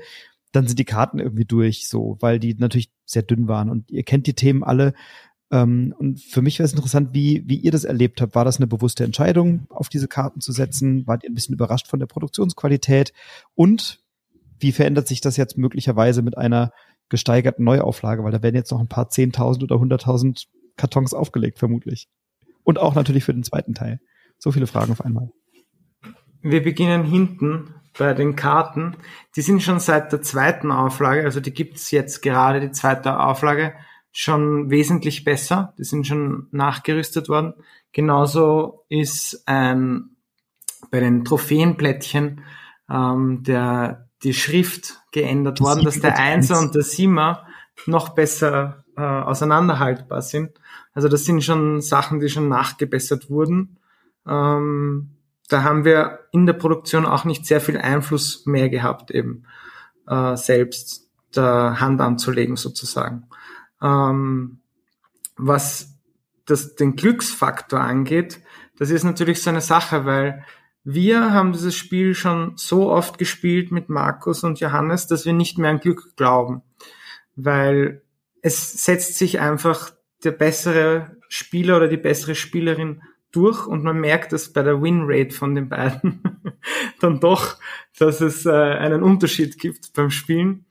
[0.51, 3.71] dann sind die Karten irgendwie durch, so, weil die natürlich sehr dünn waren.
[3.71, 4.93] Und ihr kennt die Themen alle.
[5.49, 8.36] Ähm, und für mich wäre es interessant, wie, wie ihr das erlebt habt.
[8.36, 11.08] War das eine bewusste Entscheidung, auf diese Karten zu setzen?
[11.08, 13.12] Wart ihr ein bisschen überrascht von der Produktionsqualität?
[13.55, 14.03] Und
[14.60, 16.73] wie verändert sich das jetzt möglicherweise mit einer
[17.10, 18.23] gesteigerten Neuauflage?
[18.23, 20.45] Weil da werden jetzt noch ein paar Zehntausend oder Hunderttausend
[20.77, 22.08] Kartons aufgelegt, vermutlich
[22.65, 24.01] und auch natürlich für den zweiten Teil.
[24.38, 25.30] So viele Fragen auf einmal.
[26.41, 28.97] Wir beginnen hinten bei den Karten.
[29.38, 33.74] Die sind schon seit der zweiten Auflage, also die gibt's jetzt gerade, die zweite Auflage,
[34.11, 35.74] schon wesentlich besser.
[35.78, 37.53] Die sind schon nachgerüstet worden.
[37.93, 40.18] Genauso ist ähm,
[40.91, 42.41] bei den Trophäenplättchen
[42.89, 47.45] ähm, der, die Schrift geändert worden, dass der Einser und der Siemer
[47.86, 50.51] noch besser äh, auseinanderhaltbar sind.
[50.96, 53.78] Also das sind schon Sachen, die schon nachgebessert wurden.
[54.26, 55.12] Ähm,
[55.50, 59.43] da haben wir in der Produktion auch nicht sehr viel Einfluss mehr gehabt eben
[60.08, 61.04] äh, selbst.
[61.36, 63.28] der Hand anzulegen sozusagen.
[63.82, 64.60] Ähm,
[65.36, 66.00] was
[66.46, 68.39] das, den Glücksfaktor angeht,
[68.78, 70.46] das ist natürlich so eine Sache, weil
[70.84, 75.58] wir haben dieses Spiel schon so oft gespielt mit Markus und Johannes, dass wir nicht
[75.58, 76.62] mehr an Glück glauben,
[77.36, 78.04] weil
[78.41, 79.91] es setzt sich einfach
[80.24, 83.01] der bessere Spieler oder die bessere Spielerin
[83.36, 86.22] durch und man merkt es bei der Winrate von den beiden
[86.99, 87.57] dann doch,
[87.97, 90.66] dass es äh, einen Unterschied gibt beim Spielen,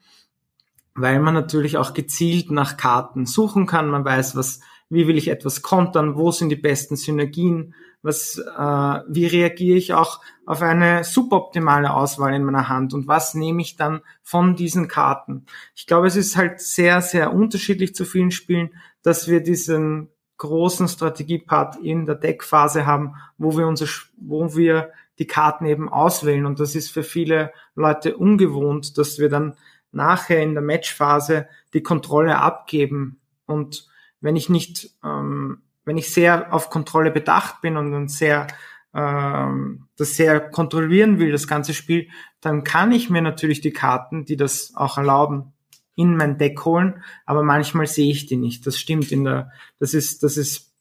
[0.95, 3.91] weil man natürlich auch gezielt nach Karten suchen kann.
[3.91, 9.01] Man weiß, was, wie will ich etwas kontern, wo sind die besten Synergien, was, äh,
[9.09, 13.77] wie reagiere ich auch auf eine suboptimale Auswahl in meiner Hand und was nehme ich
[13.77, 15.47] dann von diesen Karten.
[15.75, 18.71] Ich glaube, es ist halt sehr, sehr unterschiedlich zu vielen Spielen,
[19.05, 23.87] dass wir diesen großen Strategiepart in der Deckphase haben, wo wir unser,
[24.17, 24.91] wo wir
[25.21, 26.45] die Karten eben auswählen.
[26.45, 29.55] Und das ist für viele Leute ungewohnt, dass wir dann
[29.93, 33.21] nachher in der Matchphase die Kontrolle abgeben.
[33.47, 33.87] Und
[34.21, 38.49] wenn ich nicht, ähm, wenn ich sehr auf Kontrolle bedacht bin und dann sehr
[38.95, 42.09] ähm, das sehr kontrollieren will, das ganze Spiel,
[42.41, 45.54] dann kann ich mir natürlich die Karten, die das auch erlauben,
[45.97, 48.67] in mein Deck holen, aber manchmal sehe ich die nicht.
[48.67, 50.73] Das stimmt in der, das ist, das ist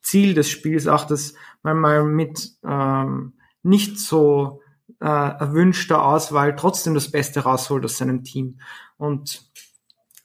[0.00, 4.62] Ziel des Spiels auch, dass man mal mit ähm, nicht so
[5.00, 8.60] äh, erwünschter Auswahl trotzdem das Beste rausholt aus seinem Team.
[8.96, 9.50] Und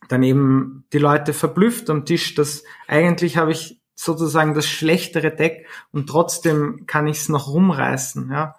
[0.08, 5.68] dann eben die Leute verblüfft am Tisch, dass eigentlich habe ich sozusagen das schlechtere Deck
[5.92, 8.32] und trotzdem kann ich es noch rumreißen.
[8.32, 8.56] Ja.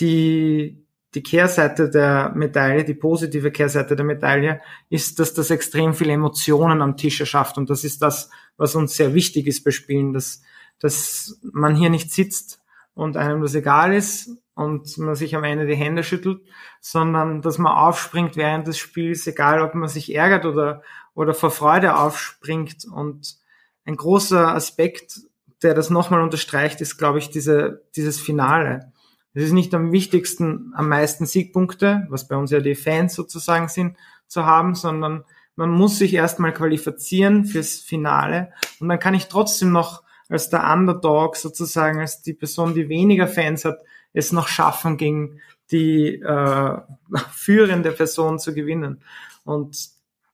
[0.00, 0.83] Die,
[1.14, 4.60] die Kehrseite der Medaille, die positive Kehrseite der Medaille,
[4.90, 7.56] ist, dass das extrem viele Emotionen am Tisch erschafft.
[7.56, 10.42] Und das ist das, was uns sehr wichtig ist bei Spielen, dass,
[10.80, 12.60] dass man hier nicht sitzt
[12.94, 16.42] und einem das egal ist und man sich am Ende die Hände schüttelt,
[16.80, 20.82] sondern dass man aufspringt während des Spiels, egal ob man sich ärgert oder,
[21.14, 22.84] oder vor Freude aufspringt.
[22.84, 23.36] Und
[23.84, 25.20] ein großer Aspekt,
[25.62, 28.92] der das nochmal unterstreicht, ist, glaube ich, diese, dieses Finale
[29.34, 33.68] es ist nicht am wichtigsten, am meisten Siegpunkte, was bei uns ja die Fans sozusagen
[33.68, 35.24] sind, zu haben, sondern
[35.56, 40.64] man muss sich erstmal qualifizieren fürs Finale und dann kann ich trotzdem noch als der
[40.72, 43.78] Underdog sozusagen, als die Person, die weniger Fans hat,
[44.12, 46.78] es noch schaffen, gegen die äh,
[47.32, 49.02] führende Person zu gewinnen.
[49.44, 49.90] Und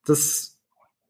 [0.06, 0.58] das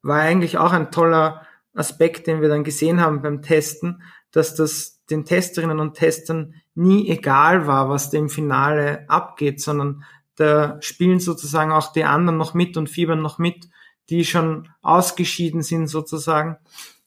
[0.01, 5.03] war eigentlich auch ein toller Aspekt, den wir dann gesehen haben beim Testen, dass das
[5.09, 10.03] den Testerinnen und Testern nie egal war, was dem Finale abgeht, sondern
[10.35, 13.69] da spielen sozusagen auch die anderen noch mit und fiebern noch mit,
[14.09, 16.57] die schon ausgeschieden sind sozusagen,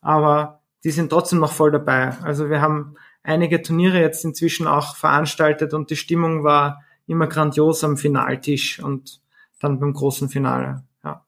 [0.00, 2.16] aber die sind trotzdem noch voll dabei.
[2.22, 7.82] Also wir haben einige Turniere jetzt inzwischen auch veranstaltet und die Stimmung war immer grandios
[7.84, 9.20] am Finaltisch und
[9.60, 10.84] dann beim großen Finale.
[11.02, 11.24] Ja.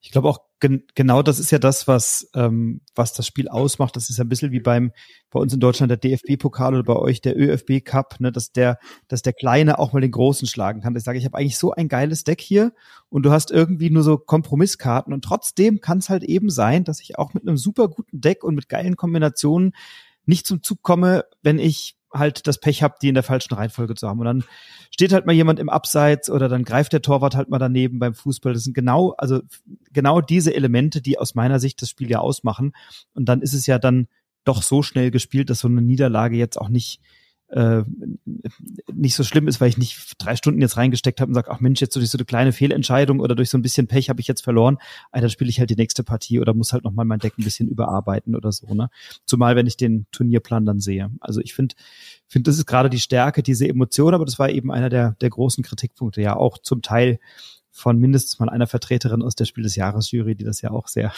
[0.00, 3.96] Ich glaube auch gen genau das ist ja das, was, ähm, was das Spiel ausmacht.
[3.96, 4.92] Das ist ein bisschen wie beim,
[5.30, 9.22] bei uns in Deutschland der DFB-Pokal oder bei euch der ÖFB-Cup, ne, dass der, dass
[9.22, 10.94] der Kleine auch mal den Großen schlagen kann.
[10.94, 12.72] Ich sage, ich habe eigentlich so ein geiles Deck hier
[13.08, 17.00] und du hast irgendwie nur so Kompromisskarten und trotzdem kann es halt eben sein, dass
[17.00, 19.72] ich auch mit einem super guten Deck und mit geilen Kombinationen
[20.26, 23.94] nicht zum Zug komme, wenn ich halt das Pech habt, die in der falschen Reihenfolge
[23.94, 24.18] zu haben.
[24.20, 24.44] Und dann
[24.90, 28.14] steht halt mal jemand im Abseits oder dann greift der Torwart halt mal daneben beim
[28.14, 28.52] Fußball.
[28.52, 29.40] Das sind genau, also
[29.92, 32.72] genau diese Elemente, die aus meiner Sicht das Spiel ja ausmachen.
[33.14, 34.08] Und dann ist es ja dann
[34.44, 37.00] doch so schnell gespielt, dass so eine Niederlage jetzt auch nicht
[37.50, 37.82] äh,
[38.92, 41.60] nicht so schlimm ist, weil ich nicht drei Stunden jetzt reingesteckt habe und sage, ach
[41.60, 44.28] Mensch, jetzt durch so eine kleine Fehlentscheidung oder durch so ein bisschen Pech habe ich
[44.28, 44.78] jetzt verloren,
[45.10, 47.44] ah, dann spiele ich halt die nächste Partie oder muss halt nochmal mein Deck ein
[47.44, 48.72] bisschen überarbeiten oder so.
[48.74, 48.90] Ne?
[49.24, 51.10] Zumal, wenn ich den Turnierplan dann sehe.
[51.20, 51.74] Also ich finde,
[52.28, 55.30] finde, das ist gerade die Stärke, diese Emotion, aber das war eben einer der, der
[55.30, 57.18] großen Kritikpunkte, ja auch zum Teil
[57.72, 60.88] von mindestens mal einer Vertreterin aus der Spiel des Jahres Jury, die das ja auch
[60.88, 61.12] sehr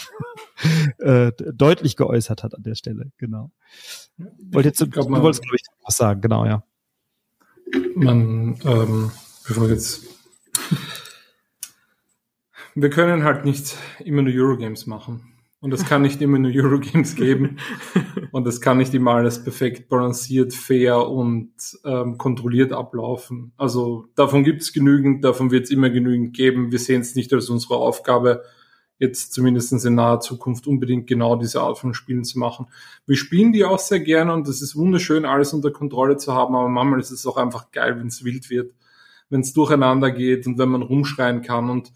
[0.98, 3.10] äh, deutlich geäußert hat an der Stelle.
[3.16, 3.50] Genau.
[4.50, 6.62] Wollt jetzt, glaub, du wolltest, glaube ich, was sagen, genau, ja.
[7.94, 9.10] Man, ähm,
[9.46, 10.04] bevor jetzt.
[12.74, 15.32] Wir können halt nicht immer nur Eurogames machen.
[15.60, 17.58] Und es kann nicht immer nur Eurogames geben.
[18.32, 21.52] und es kann nicht immer alles perfekt balanciert, fair und
[21.84, 23.52] ähm, kontrolliert ablaufen.
[23.56, 26.72] Also davon gibt es genügend, davon wird es immer genügend geben.
[26.72, 28.42] Wir sehen es nicht als unsere Aufgabe,
[28.98, 32.66] jetzt zumindest in naher Zukunft unbedingt genau diese Art von Spielen zu machen.
[33.06, 36.54] Wir spielen die auch sehr gerne und es ist wunderschön, alles unter Kontrolle zu haben,
[36.54, 38.74] aber manchmal ist es auch einfach geil, wenn es wild wird,
[39.28, 41.68] wenn es durcheinander geht und wenn man rumschreien kann.
[41.70, 41.92] Und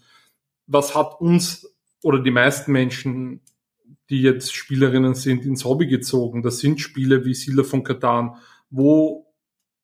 [0.65, 1.73] was hat uns
[2.03, 3.41] oder die meisten Menschen
[4.09, 6.41] die jetzt Spielerinnen sind, ins Hobby gezogen.
[6.41, 8.35] Das sind Spiele wie Siedler von Katan,
[8.69, 9.26] wo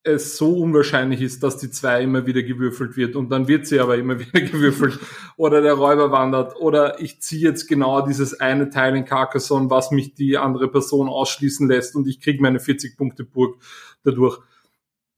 [0.03, 3.79] es so unwahrscheinlich ist, dass die zwei immer wieder gewürfelt wird und dann wird sie
[3.79, 4.99] aber immer wieder gewürfelt
[5.37, 9.91] oder der Räuber wandert oder ich ziehe jetzt genau dieses eine Teil in Carcassonne, was
[9.91, 13.61] mich die andere Person ausschließen lässt und ich kriege meine 40 Punkte Burg
[14.03, 14.39] dadurch.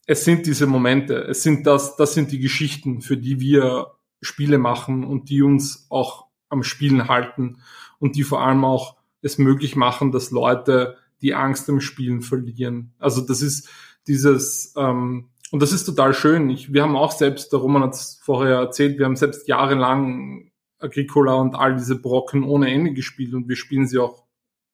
[0.08, 4.60] Es sind diese Momente, es sind das, das sind die Geschichten, für die wir Spiele
[4.60, 7.58] machen und die uns auch am Spielen halten
[7.98, 12.94] und die vor allem auch es möglich machen, dass Leute die Angst am Spielen verlieren.
[13.00, 13.68] Also das ist
[14.08, 16.50] dieses, ähm, und das ist total schön.
[16.50, 20.52] Ich, wir haben auch selbst, der Roman hat es vorher erzählt, wir haben selbst jahrelang
[20.80, 24.24] Agricola und all diese Brocken ohne Ende gespielt und wir spielen sie auch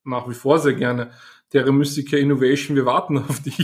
[0.03, 1.11] nach wie vor sehr gerne.
[1.49, 3.59] Terra Mystica Innovation, wir warten auf dich.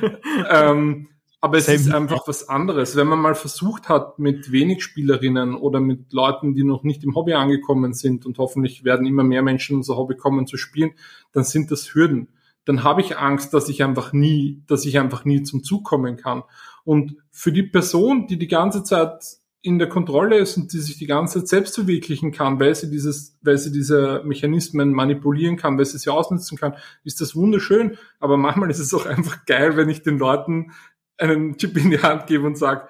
[0.50, 1.08] ähm,
[1.40, 1.76] aber es Same.
[1.76, 2.96] ist einfach was anderes.
[2.96, 7.14] Wenn man mal versucht hat, mit wenig Spielerinnen oder mit Leuten, die noch nicht im
[7.14, 10.92] Hobby angekommen sind und hoffentlich werden immer mehr Menschen in unser Hobby kommen zu spielen,
[11.32, 12.28] dann sind das Hürden.
[12.64, 16.16] Dann habe ich Angst, dass ich einfach nie, dass ich einfach nie zum Zug kommen
[16.16, 16.42] kann.
[16.84, 20.98] Und für die Person, die die ganze Zeit in der Kontrolle ist und die sich
[20.98, 25.78] die ganze Zeit selbst verwirklichen kann, weil sie dieses, weil sie diese Mechanismen manipulieren kann,
[25.78, 27.96] weil sie sie ausnutzen kann, ist das wunderschön.
[28.20, 30.72] Aber manchmal ist es auch einfach geil, wenn ich den Leuten
[31.16, 32.88] einen Chip in die Hand gebe und sage,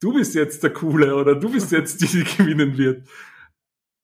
[0.00, 3.06] du bist jetzt der Coole oder du bist jetzt die, die gewinnen wird.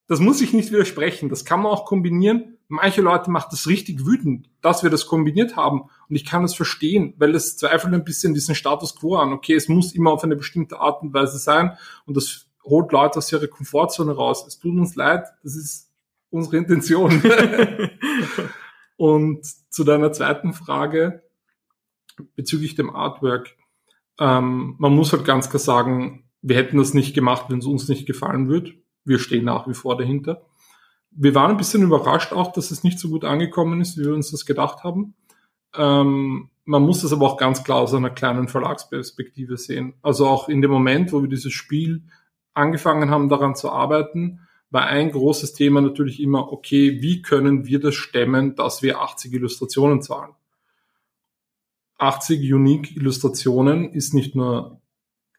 [0.07, 1.31] Das muss ich nicht widersprechen.
[1.31, 2.59] Das kann man auch kombinieren.
[2.71, 5.83] Manche Leute macht das richtig wütend, dass wir das kombiniert haben.
[6.09, 9.33] Und ich kann das verstehen, weil es zweifelt ein bisschen diesen Status quo an.
[9.33, 11.77] Okay, es muss immer auf eine bestimmte Art und Weise sein.
[12.07, 14.47] Und das holt Leute aus ihrer Komfortzone raus.
[14.47, 15.27] Es tut uns leid.
[15.43, 15.91] Das ist
[16.31, 17.21] unsere Intention.
[18.97, 21.25] und zu deiner zweiten Frage
[22.37, 23.57] bezüglich dem Artwork.
[24.21, 27.89] Ähm, man muss halt ganz klar sagen, wir hätten das nicht gemacht, wenn es uns
[27.89, 28.75] nicht gefallen würde.
[29.05, 30.47] Wir stehen nach wie vor dahinter.
[31.11, 34.15] Wir waren ein bisschen überrascht auch, dass es nicht so gut angekommen ist, wie wir
[34.15, 35.15] uns das gedacht haben.
[35.75, 39.95] Ähm, man muss das aber auch ganz klar aus einer kleinen Verlagsperspektive sehen.
[40.03, 42.05] Also auch in dem Moment, wo wir dieses Spiel
[42.55, 44.41] angefangen haben, daran zu arbeiten,
[44.71, 49.33] war ein großes Thema natürlich immer, okay, wie können wir das stemmen, dass wir 80
[49.33, 50.33] Illustrationen zahlen?
[51.99, 54.81] 80 Unique Illustrationen ist nicht nur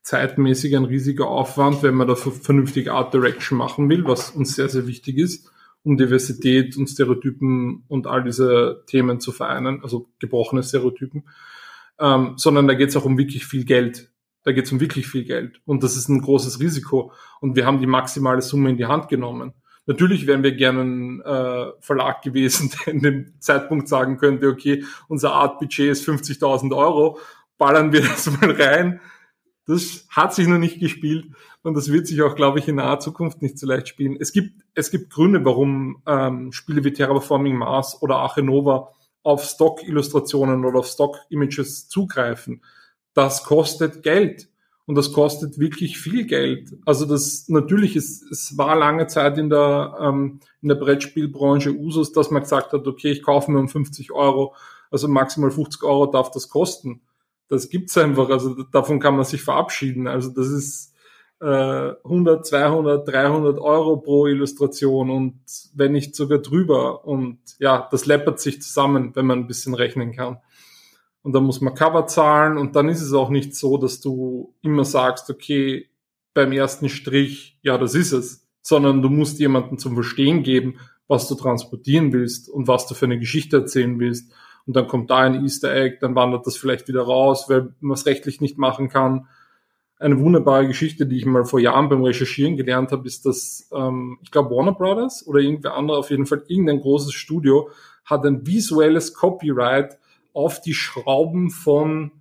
[0.03, 4.69] zeitmäßig ein riesiger Aufwand, wenn man da vernünftig Art Direction machen will, was uns sehr,
[4.69, 5.49] sehr wichtig ist,
[5.83, 11.23] um Diversität und Stereotypen und all diese Themen zu vereinen, also gebrochene Stereotypen,
[11.99, 14.11] ähm, sondern da geht es auch um wirklich viel Geld.
[14.43, 15.61] Da geht es um wirklich viel Geld.
[15.65, 17.11] Und das ist ein großes Risiko.
[17.41, 19.53] Und wir haben die maximale Summe in die Hand genommen.
[19.85, 24.83] Natürlich wären wir gerne ein äh, Verlag gewesen, der in dem Zeitpunkt sagen könnte, okay,
[25.07, 27.19] unser Artbudget ist 50.000 Euro,
[27.57, 28.99] ballern wir das mal rein.
[29.71, 31.27] Das hat sich noch nicht gespielt
[31.63, 34.17] und das wird sich auch, glaube ich, in naher Zukunft nicht so leicht spielen.
[34.19, 38.91] Es gibt, es gibt Gründe, warum ähm, Spiele wie Terraforming Mars oder Archenova
[39.23, 42.61] auf Stock-Illustrationen oder auf Stock-Images zugreifen.
[43.13, 44.49] Das kostet Geld.
[44.87, 46.75] Und das kostet wirklich viel Geld.
[46.85, 52.11] Also das natürlich ist, es war lange Zeit in der, ähm, in der Brettspielbranche Usus,
[52.11, 54.53] dass man gesagt hat, okay, ich kaufe mir um 50 Euro,
[54.89, 56.99] also maximal 50 Euro darf das kosten.
[57.51, 60.07] Das gibt's einfach, also davon kann man sich verabschieden.
[60.07, 60.95] Also das ist
[61.39, 61.45] äh,
[62.03, 65.41] 100, 200, 300 Euro pro Illustration und
[65.75, 67.05] wenn nicht sogar drüber.
[67.05, 70.39] Und ja, das läppert sich zusammen, wenn man ein bisschen rechnen kann
[71.23, 74.55] und dann muss man Cover zahlen und dann ist es auch nicht so, dass du
[74.61, 75.89] immer sagst, okay,
[76.33, 81.27] beim ersten Strich, ja, das ist es, sondern du musst jemanden zum Verstehen geben, was
[81.27, 84.31] du transportieren willst und was du für eine Geschichte erzählen willst.
[84.65, 87.95] Und dann kommt da ein Easter Egg, dann wandert das vielleicht wieder raus, weil man
[87.95, 89.27] es rechtlich nicht machen kann.
[89.99, 94.17] Eine wunderbare Geschichte, die ich mal vor Jahren beim Recherchieren gelernt habe, ist, dass ähm,
[94.23, 97.69] ich glaube Warner Brothers oder irgendwer andere, auf jeden Fall irgendein großes Studio,
[98.05, 99.97] hat ein visuelles Copyright
[100.33, 102.11] auf die Schrauben von,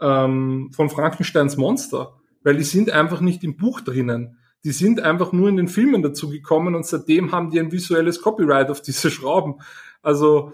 [0.00, 4.38] ähm, von Frankensteins Monster, weil die sind einfach nicht im Buch drinnen.
[4.64, 8.20] Die sind einfach nur in den Filmen dazu gekommen und seitdem haben die ein visuelles
[8.20, 9.60] Copyright auf diese Schrauben.
[10.02, 10.52] Also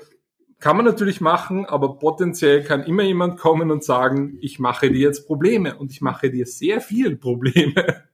[0.60, 4.98] kann man natürlich machen, aber potenziell kann immer jemand kommen und sagen, ich mache dir
[4.98, 8.04] jetzt Probleme und ich mache dir sehr viele Probleme.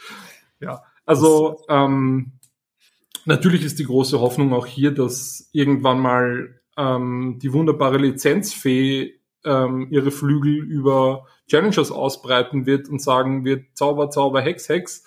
[0.60, 2.32] ja, also ähm,
[3.24, 9.88] natürlich ist die große Hoffnung auch hier, dass irgendwann mal ähm, die wunderbare Lizenzfee ähm,
[9.90, 15.04] ihre Flügel über Challengers ausbreiten wird und sagen wird, Zauber, Zauber, Hex, Hex.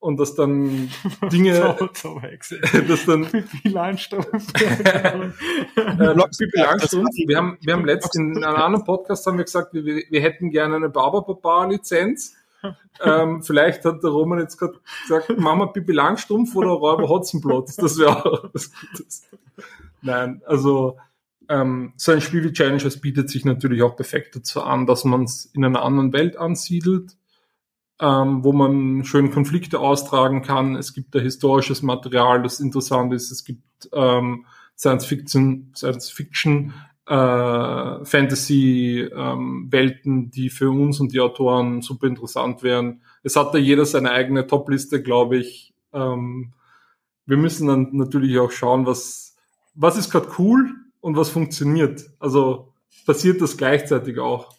[0.00, 0.90] Und dass dann
[1.32, 2.54] Dinge, Zauber, Hex,
[2.86, 4.52] dass dann Pippi Langstrumpf.
[4.60, 5.30] äh,
[5.74, 7.16] Pippi Langstrumpf.
[7.26, 10.50] Wir haben, wir haben letztens in einem anderen Podcast haben wir gesagt, wir, wir hätten
[10.50, 12.36] gerne eine Barbapapa Lizenz.
[13.02, 17.76] ähm, vielleicht hat der Roman jetzt gerade gesagt, Mama Pippi Langstrumpf oder Räuber Hotzenplotz.
[17.76, 19.28] Das wäre auch was Gutes.
[20.00, 20.96] Nein, also
[21.48, 25.24] ähm, so ein Spiel wie Challengers bietet sich natürlich auch perfekt dazu an, dass man
[25.24, 27.16] es in einer anderen Welt ansiedelt,
[28.00, 30.76] ähm, wo man schön Konflikte austragen kann.
[30.76, 33.30] Es gibt da historisches Material, das interessant ist.
[33.30, 34.46] Es gibt ähm,
[34.76, 36.74] Science Fiction, Science Fiction,
[37.06, 43.02] äh, Fantasy ähm, Welten, die für uns und die Autoren super interessant wären.
[43.22, 45.74] Es hat da jeder seine eigene Top-Liste, glaube ich.
[45.92, 46.52] Ähm,
[47.26, 49.28] wir müssen dann natürlich auch schauen, was
[49.78, 52.10] was ist gerade cool und was funktioniert.
[52.18, 52.74] Also
[53.06, 54.57] passiert das gleichzeitig auch.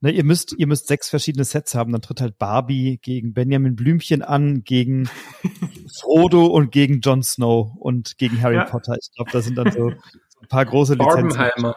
[0.00, 1.92] Ne, ihr müsst, ihr müsst sechs verschiedene Sets haben.
[1.92, 5.08] Dann tritt halt Barbie gegen Benjamin Blümchen an, gegen
[6.00, 8.64] Frodo und gegen Jon Snow und gegen Harry ja.
[8.64, 8.96] Potter.
[9.00, 11.72] Ich glaube, da sind dann so, so ein paar große Lizenzen.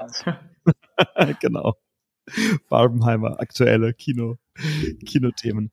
[1.39, 1.73] Genau.
[2.69, 4.37] Barbenheimer, aktuelle Kino,
[5.05, 5.71] Kinothemen.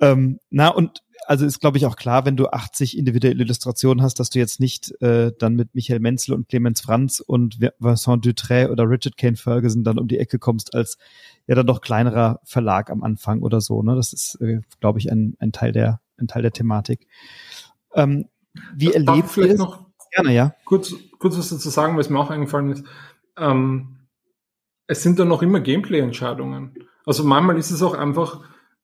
[0.00, 4.18] Ähm, na, und also ist, glaube ich, auch klar, wenn du 80 individuelle Illustrationen hast,
[4.18, 8.66] dass du jetzt nicht äh, dann mit Michael Menzel und Clemens Franz und Vincent Dutray
[8.66, 10.98] oder Richard Kane Ferguson dann um die Ecke kommst als
[11.46, 13.82] ja dann doch kleinerer Verlag am Anfang oder so.
[13.82, 13.94] Ne?
[13.94, 17.06] Das ist, äh, glaube ich, ein, ein Teil der ein Teil der Thematik.
[17.94, 18.28] Ähm,
[18.74, 20.54] wie erlebt ihr vielleicht noch gerne, ja?
[20.64, 22.84] Kurz, kurz was dazu sagen, was mir auch eingefallen ist.
[23.36, 23.98] Ähm,
[24.92, 26.74] es sind dann noch immer Gameplay-Entscheidungen.
[27.04, 28.42] Also manchmal ist es auch einfach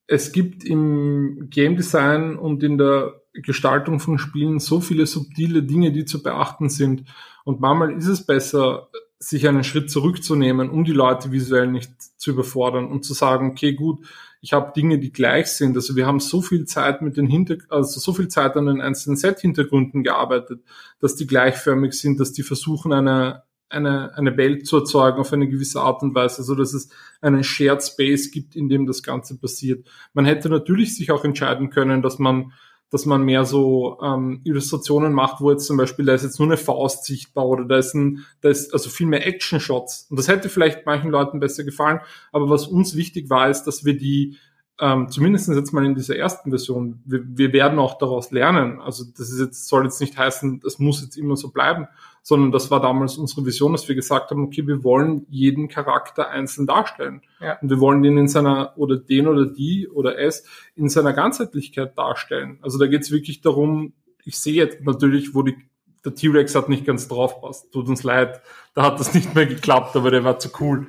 [0.08, 5.92] es gibt im Game Design und in der Gestaltung von Spielen so viele subtile Dinge,
[5.92, 7.04] die zu beachten sind.
[7.44, 8.88] Und manchmal ist es besser,
[9.18, 13.74] sich einen Schritt zurückzunehmen, um die Leute visuell nicht zu überfordern und zu sagen, okay,
[13.74, 14.06] gut,
[14.40, 15.76] ich habe Dinge, die gleich sind.
[15.76, 18.80] Also wir haben so viel Zeit mit den Hinter also so viel Zeit an den
[18.80, 20.62] einzelnen Set-Hintergründen gearbeitet,
[21.00, 25.48] dass die gleichförmig sind, dass die versuchen, eine, eine, eine Welt zu erzeugen auf eine
[25.48, 26.88] gewisse Art und Weise, so dass es
[27.20, 29.86] einen Shared Space gibt, in dem das Ganze passiert.
[30.14, 32.52] Man hätte natürlich sich auch entscheiden können, dass man
[32.90, 36.48] dass man mehr so ähm, Illustrationen macht, wo jetzt zum Beispiel, da ist jetzt nur
[36.48, 40.06] eine Faust sichtbar oder da ist ein, da ist also viel mehr Action-Shots.
[40.08, 42.00] Und das hätte vielleicht manchen Leuten besser gefallen.
[42.32, 44.38] Aber was uns wichtig war, ist, dass wir die
[44.80, 48.80] ähm, zumindest jetzt mal in dieser ersten Version, wir, wir werden auch daraus lernen.
[48.80, 51.88] Also das ist jetzt, soll jetzt nicht heißen, das muss jetzt immer so bleiben,
[52.22, 56.28] sondern das war damals unsere Vision, dass wir gesagt haben, okay, wir wollen jeden Charakter
[56.28, 57.22] einzeln darstellen.
[57.40, 57.58] Ja.
[57.60, 60.44] Und wir wollen den in seiner, oder den oder die oder es
[60.74, 62.58] in seiner Ganzheitlichkeit darstellen.
[62.62, 63.94] Also da geht es wirklich darum,
[64.24, 65.56] ich sehe jetzt natürlich, wo die,
[66.04, 67.72] der T-Rex hat nicht ganz drauf passt.
[67.72, 68.42] Tut uns leid,
[68.74, 70.86] da hat das nicht mehr geklappt, aber der war zu cool.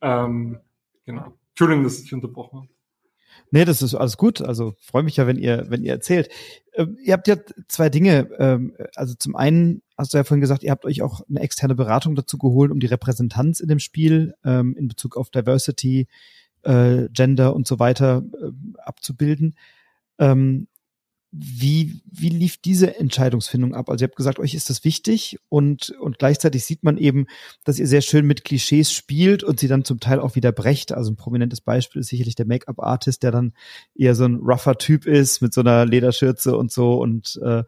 [0.00, 0.60] Ähm,
[1.04, 1.32] genau.
[1.50, 2.73] Entschuldigung, dass ich unterbrochen habe.
[3.54, 4.42] Nee, das ist alles gut.
[4.42, 6.28] Also freue mich ja, wenn ihr, wenn ihr erzählt.
[6.74, 7.36] Ähm, ihr habt ja
[7.68, 8.28] zwei Dinge.
[8.40, 11.76] Ähm, also zum einen hast du ja vorhin gesagt, ihr habt euch auch eine externe
[11.76, 16.08] Beratung dazu geholt, um die Repräsentanz in dem Spiel ähm, in Bezug auf Diversity,
[16.64, 18.50] äh, Gender und so weiter äh,
[18.82, 19.54] abzubilden.
[20.18, 20.66] Ähm,
[21.36, 23.90] wie, wie lief diese Entscheidungsfindung ab?
[23.90, 27.26] Also ihr habt gesagt, euch ist das wichtig und, und gleichzeitig sieht man eben,
[27.64, 30.92] dass ihr sehr schön mit Klischees spielt und sie dann zum Teil auch wieder brecht.
[30.92, 33.52] Also ein prominentes Beispiel ist sicherlich der Make-up-Artist, der dann
[33.96, 37.00] eher so ein rougher Typ ist mit so einer Lederschürze und so.
[37.00, 37.64] Und äh,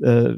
[0.00, 0.36] äh,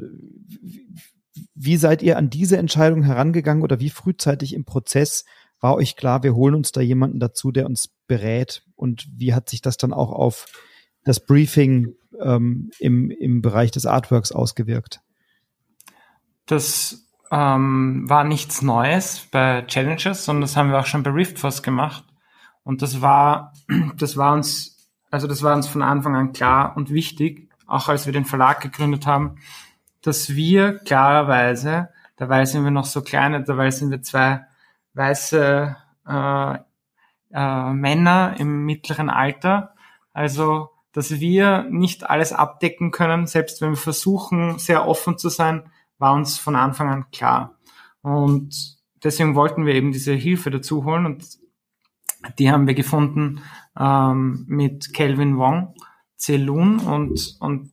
[1.55, 5.27] wie seid ihr an diese Entscheidung herangegangen oder wie frühzeitig im Prozess
[5.61, 8.63] war euch klar, wir holen uns da jemanden dazu, der uns berät?
[8.75, 10.47] Und wie hat sich das dann auch auf
[11.05, 15.01] das Briefing ähm, im, im Bereich des Artworks ausgewirkt?
[16.47, 21.63] Das ähm, war nichts Neues bei Challenges, sondern das haben wir auch schon bei Riftforce
[21.63, 22.05] gemacht.
[22.65, 23.53] Und das war,
[23.97, 28.07] das war uns, also das war uns von Anfang an klar und wichtig, auch als
[28.07, 29.37] wir den Verlag gegründet haben,
[30.03, 34.45] dass wir klarerweise, dabei sind wir noch so kleine, dabei sind wir zwei
[34.95, 35.77] weiße
[36.09, 36.55] äh,
[37.33, 39.75] äh, Männer im mittleren Alter,
[40.13, 45.71] also dass wir nicht alles abdecken können, selbst wenn wir versuchen, sehr offen zu sein,
[45.99, 47.59] war uns von Anfang an klar.
[48.03, 51.25] Und deswegen wollten wir eben diese Hilfe dazu holen und
[52.39, 53.43] die haben wir gefunden
[53.79, 55.75] ähm, mit Kelvin Wong,
[56.17, 57.73] Zelun und, und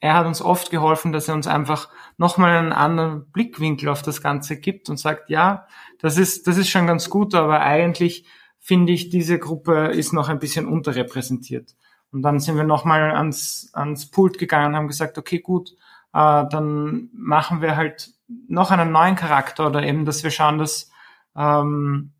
[0.00, 1.88] er hat uns oft geholfen, dass er uns einfach
[2.18, 5.66] nochmal einen anderen Blickwinkel auf das Ganze gibt und sagt, ja,
[5.98, 8.26] das ist, das ist schon ganz gut, aber eigentlich
[8.58, 11.74] finde ich, diese Gruppe ist noch ein bisschen unterrepräsentiert.
[12.14, 15.72] Und dann sind wir nochmal ans, ans Pult gegangen und haben gesagt, okay, gut,
[16.12, 18.12] äh, dann machen wir halt
[18.46, 20.92] noch einen neuen Charakter oder eben, dass wir schauen, dass,
[21.36, 22.12] ähm,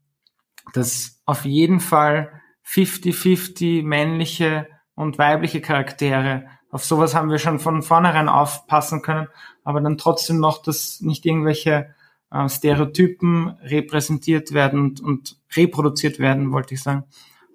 [0.72, 4.66] dass auf jeden Fall 50-50 männliche
[4.96, 9.28] und weibliche Charaktere, auf sowas haben wir schon von vornherein aufpassen können,
[9.62, 11.94] aber dann trotzdem noch, dass nicht irgendwelche
[12.32, 17.04] äh, Stereotypen repräsentiert werden und, und reproduziert werden, wollte ich sagen,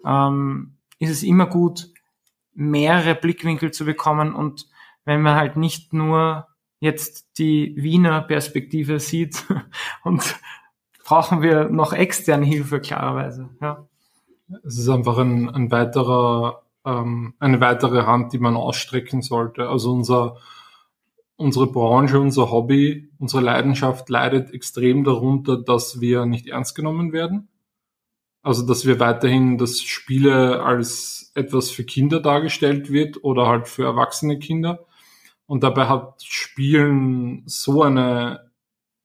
[0.06, 1.92] ähm, ist es immer gut,
[2.60, 4.68] mehrere Blickwinkel zu bekommen und
[5.06, 6.48] wenn wir halt nicht nur
[6.82, 9.46] jetzt die Wiener Perspektive sieht
[10.04, 10.36] und
[11.06, 13.50] brauchen wir noch externe Hilfe klarerweise.
[13.62, 13.88] Ja.
[14.64, 19.70] Es ist einfach ein, ein weiterer, ähm, eine weitere Hand, die man ausstrecken sollte.
[19.70, 20.38] Also unser,
[21.38, 27.48] unsere Branche, unser Hobby, unsere Leidenschaft leidet extrem darunter, dass wir nicht ernst genommen werden.
[28.50, 33.84] Also, dass wir weiterhin, dass Spiele als etwas für Kinder dargestellt wird oder halt für
[33.84, 34.88] erwachsene Kinder.
[35.46, 38.50] Und dabei hat Spielen so eine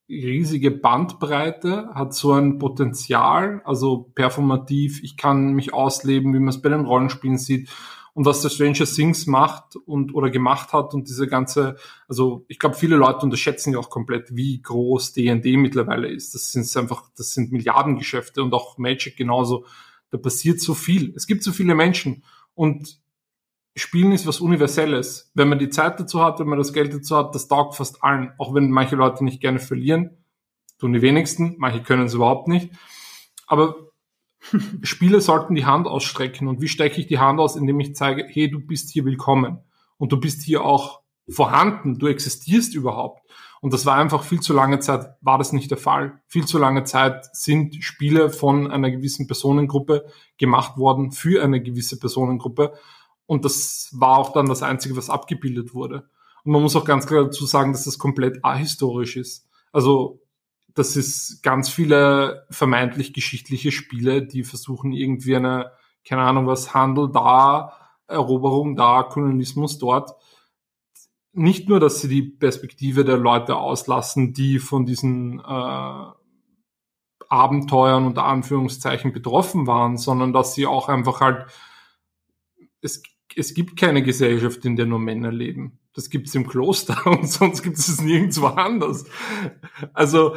[0.08, 6.62] riesige Bandbreite, hat so ein Potenzial, also performativ, ich kann mich ausleben, wie man es
[6.62, 7.68] bei den Rollenspielen sieht
[8.14, 11.76] und was der Stranger Things macht und oder gemacht hat und diese ganze,
[12.08, 16.34] also ich glaube, viele Leute unterschätzen ja auch komplett, wie groß D&D mittlerweile ist.
[16.34, 19.66] Das sind einfach, das sind Milliardengeschäfte und auch Magic genauso.
[20.10, 21.12] Da passiert so viel.
[21.16, 23.00] Es gibt so viele Menschen und
[23.76, 25.32] Spielen ist was Universelles.
[25.34, 28.04] Wenn man die Zeit dazu hat, wenn man das Geld dazu hat, das taugt fast
[28.04, 28.32] allen.
[28.38, 30.24] Auch wenn manche Leute nicht gerne verlieren,
[30.78, 32.70] tun die wenigsten, manche können es überhaupt nicht.
[33.48, 33.74] Aber
[34.82, 36.48] Spieler sollten die Hand ausstrecken.
[36.48, 39.60] Und wie strecke ich die Hand aus, indem ich zeige, hey, du bist hier willkommen.
[39.96, 41.98] Und du bist hier auch vorhanden.
[41.98, 43.22] Du existierst überhaupt.
[43.60, 46.20] Und das war einfach viel zu lange Zeit, war das nicht der Fall.
[46.26, 50.04] Viel zu lange Zeit sind Spiele von einer gewissen Personengruppe
[50.36, 52.74] gemacht worden für eine gewisse Personengruppe.
[53.24, 56.10] Und das war auch dann das Einzige, was abgebildet wurde.
[56.44, 59.48] Und man muss auch ganz klar dazu sagen, dass das komplett ahistorisch ist.
[59.72, 60.20] Also
[60.74, 65.70] das ist ganz viele vermeintlich geschichtliche Spiele, die versuchen irgendwie eine,
[66.06, 67.72] keine Ahnung was, Handel da,
[68.08, 70.14] Eroberung da, Kolonialismus dort.
[71.32, 76.04] Nicht nur, dass sie die Perspektive der Leute auslassen, die von diesen äh,
[77.28, 81.46] Abenteuern unter Anführungszeichen betroffen waren, sondern dass sie auch einfach halt,
[82.80, 83.02] es,
[83.34, 85.78] es gibt keine Gesellschaft, in der nur Männer leben.
[85.94, 89.04] Das gibt's im Kloster und sonst gibt es nirgendwo anders.
[89.92, 90.36] Also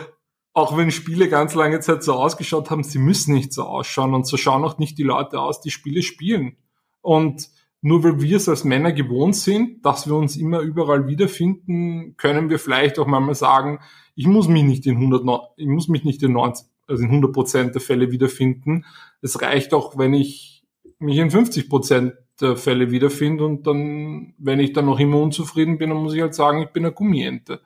[0.58, 4.26] auch wenn Spiele ganz lange Zeit so ausgeschaut haben, sie müssen nicht so ausschauen und
[4.26, 6.58] so schauen auch nicht die Leute aus, die Spiele spielen.
[7.02, 7.52] Und
[7.82, 12.50] nur weil wir es als Männer gewohnt sind, dass wir uns immer überall wiederfinden, können
[12.50, 13.82] wir vielleicht auch manchmal sagen,
[14.16, 15.24] ich muss mich nicht in 100,
[15.58, 18.84] ich muss mich nicht in 90, also in 100 Prozent der Fälle wiederfinden.
[19.22, 20.66] Es reicht auch, wenn ich
[20.98, 25.78] mich in 50 Prozent der Fälle wiederfinde und dann, wenn ich dann noch immer unzufrieden
[25.78, 27.62] bin, dann muss ich halt sagen, ich bin eine Gummiente.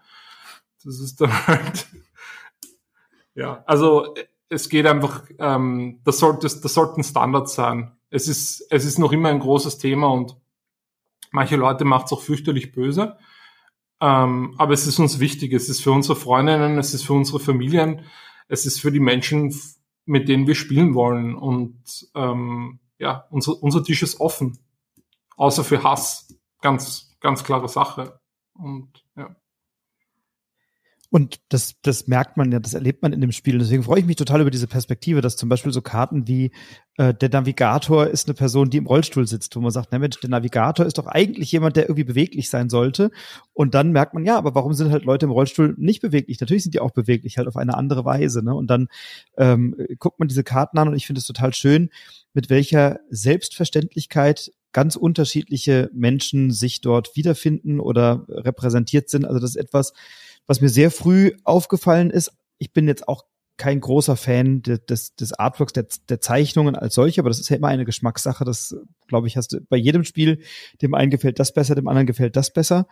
[0.83, 1.87] Das ist dann halt,
[3.35, 4.13] ja, also
[4.49, 7.97] es geht einfach, ähm, das sollte, das sollten Standards sein.
[8.09, 10.35] Es ist, es ist noch immer ein großes Thema und
[11.31, 13.17] manche Leute macht es auch fürchterlich böse.
[14.01, 15.53] Ähm, aber es ist uns wichtig.
[15.53, 18.01] Es ist für unsere Freundinnen, es ist für unsere Familien,
[18.49, 19.55] es ist für die Menschen,
[20.05, 21.35] mit denen wir spielen wollen.
[21.35, 24.59] Und ähm, ja, unser, unser Tisch ist offen.
[25.37, 26.35] Außer für Hass.
[26.61, 28.19] Ganz, ganz klare Sache.
[28.53, 29.00] Und.
[31.13, 33.55] Und das, das merkt man ja, das erlebt man in dem Spiel.
[33.55, 36.51] Und deswegen freue ich mich total über diese Perspektive, dass zum Beispiel so Karten wie
[36.95, 40.21] äh, der Navigator ist eine Person, die im Rollstuhl sitzt, wo man sagt, na Mensch,
[40.21, 43.11] der Navigator ist doch eigentlich jemand, der irgendwie beweglich sein sollte.
[43.51, 46.39] Und dann merkt man, ja, aber warum sind halt Leute im Rollstuhl nicht beweglich?
[46.39, 48.41] Natürlich sind die auch beweglich, halt auf eine andere Weise.
[48.41, 48.55] Ne?
[48.55, 48.87] Und dann
[49.35, 51.89] ähm, guckt man diese Karten an und ich finde es total schön,
[52.33, 59.25] mit welcher Selbstverständlichkeit ganz unterschiedliche Menschen sich dort wiederfinden oder repräsentiert sind.
[59.25, 59.91] Also das ist etwas,
[60.47, 63.25] was mir sehr früh aufgefallen ist, ich bin jetzt auch
[63.61, 67.57] kein großer Fan des, des Artworks, der, der Zeichnungen als solche, aber das ist ja
[67.57, 68.43] immer eine Geschmackssache.
[68.43, 68.75] Das,
[69.07, 70.41] glaube ich, hast du bei jedem Spiel,
[70.81, 72.87] dem einen gefällt das besser, dem anderen gefällt das besser.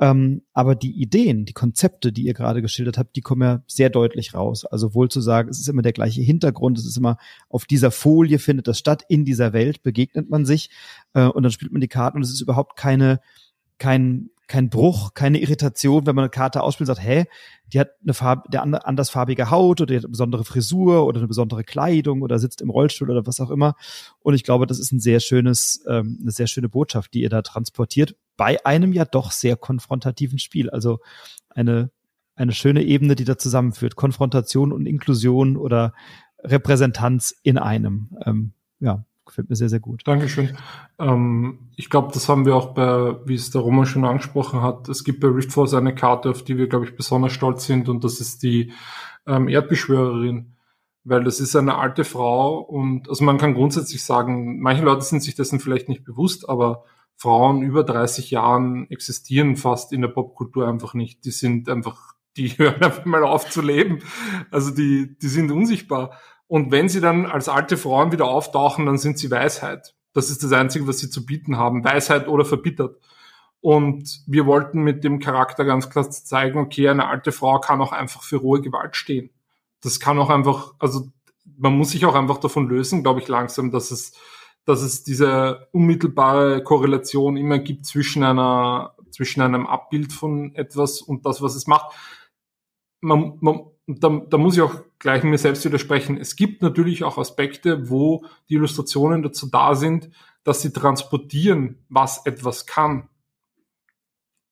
[0.00, 3.90] Ähm, aber die Ideen, die Konzepte, die ihr gerade geschildert habt, die kommen ja sehr
[3.90, 4.64] deutlich raus.
[4.64, 7.18] Also wohl zu sagen, es ist immer der gleiche Hintergrund, es ist immer
[7.50, 10.70] auf dieser Folie findet das statt, in dieser Welt begegnet man sich
[11.12, 13.20] äh, und dann spielt man die Karten und es ist überhaupt keine,
[13.76, 17.24] kein, kein Bruch, keine Irritation, wenn man eine Karte ausspielt und sagt, hä,
[17.72, 21.28] die hat eine Farbe, der andersfarbige Haut oder die hat eine besondere Frisur oder eine
[21.28, 23.74] besondere Kleidung oder sitzt im Rollstuhl oder was auch immer.
[24.20, 27.30] Und ich glaube, das ist ein sehr schönes, ähm, eine sehr schöne Botschaft, die ihr
[27.30, 30.70] da transportiert bei einem ja doch sehr konfrontativen Spiel.
[30.70, 31.00] Also
[31.50, 31.90] eine,
[32.34, 33.96] eine schöne Ebene, die da zusammenführt.
[33.96, 35.94] Konfrontation und Inklusion oder
[36.42, 38.16] Repräsentanz in einem.
[38.24, 40.02] Ähm, ja, gefällt mir sehr, sehr gut.
[40.04, 40.56] Dankeschön.
[40.98, 44.88] Ähm, ich glaube, das haben wir auch bei, wie es der Roman schon angesprochen hat,
[44.88, 48.04] es gibt bei Riftforce eine Karte, auf die wir, glaube ich, besonders stolz sind und
[48.04, 48.72] das ist die
[49.26, 50.50] ähm, Erdbeschwörerin.
[51.06, 55.22] Weil das ist eine alte Frau und also man kann grundsätzlich sagen, manche Leute sind
[55.22, 56.84] sich dessen vielleicht nicht bewusst, aber
[57.16, 61.24] Frauen über 30 Jahren existieren fast in der Popkultur einfach nicht.
[61.24, 64.00] Die sind einfach, die hören einfach mal auf zu leben.
[64.50, 66.18] Also die, die sind unsichtbar.
[66.46, 69.94] Und wenn sie dann als alte Frauen wieder auftauchen, dann sind sie Weisheit.
[70.12, 71.84] Das ist das Einzige, was sie zu bieten haben.
[71.84, 72.96] Weisheit oder verbittert.
[73.60, 77.92] Und wir wollten mit dem Charakter ganz klar zeigen, okay, eine alte Frau kann auch
[77.92, 79.30] einfach für rohe Gewalt stehen.
[79.80, 81.08] Das kann auch einfach, also
[81.56, 84.12] man muss sich auch einfach davon lösen, glaube ich, langsam, dass es,
[84.66, 91.24] dass es diese unmittelbare Korrelation immer gibt zwischen einer, zwischen einem Abbild von etwas und
[91.24, 91.94] das, was es macht.
[93.00, 96.16] Man, man, da, da muss ich auch gleich mir selbst widersprechen.
[96.16, 100.10] Es gibt natürlich auch Aspekte, wo die Illustrationen dazu da sind,
[100.42, 103.08] dass sie transportieren, was etwas kann.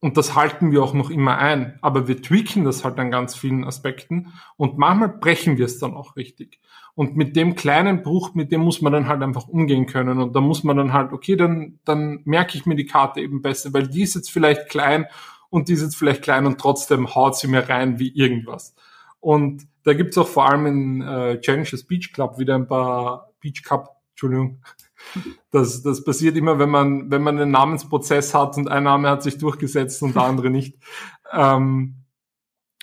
[0.01, 1.79] Und das halten wir auch noch immer ein.
[1.81, 4.33] Aber wir tweaken das halt an ganz vielen Aspekten.
[4.57, 6.61] Und manchmal brechen wir es dann auch richtig.
[6.95, 10.21] Und mit dem kleinen Bruch, mit dem muss man dann halt einfach umgehen können.
[10.21, 13.43] Und da muss man dann halt, okay, dann, dann merke ich mir die Karte eben
[13.43, 15.07] besser, weil die ist jetzt vielleicht klein
[15.51, 18.75] und die ist jetzt vielleicht klein und trotzdem haut sie mir rein wie irgendwas.
[19.23, 23.63] Und da gibt's auch vor allem in äh, Challenges Beach Club wieder ein paar Beach
[23.63, 24.61] Cup, Entschuldigung,
[25.53, 29.23] das, das passiert immer, wenn man, wenn man einen Namensprozess hat und ein Name hat
[29.23, 30.77] sich durchgesetzt und der andere nicht.
[31.35, 32.05] Ähm,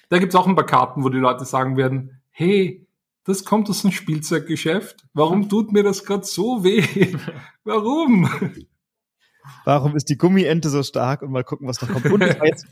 [0.10, 2.88] da gibt's auch ein paar Karten, wo die Leute sagen werden, hey,
[3.26, 5.06] das kommt aus einem Spielzeuggeschäft.
[5.14, 6.84] Warum tut mir das gerade so weh?
[7.64, 8.28] Warum?
[9.66, 11.22] Warum ist die Gummiente so stark?
[11.22, 12.08] Und mal gucken, was noch kommt.
[12.08, 12.66] Und das war jetzt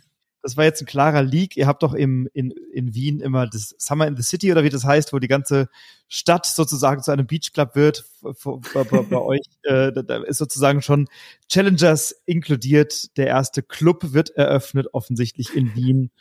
[0.48, 1.58] das war jetzt ein klarer Leak.
[1.58, 4.70] Ihr habt doch im, in, in Wien immer das Summer in the City oder wie
[4.70, 5.68] das heißt, wo die ganze
[6.08, 8.06] Stadt sozusagen zu einem Beach Club wird.
[8.22, 11.10] Bei, bei, bei euch äh, da ist sozusagen schon
[11.50, 13.18] Challengers inkludiert.
[13.18, 16.12] Der erste Club wird eröffnet, offensichtlich in Wien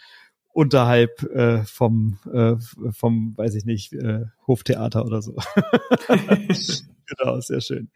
[0.48, 2.56] unterhalb äh, vom, äh,
[2.90, 5.36] vom, weiß ich nicht, äh, Hoftheater oder so.
[6.08, 7.90] genau, sehr schön.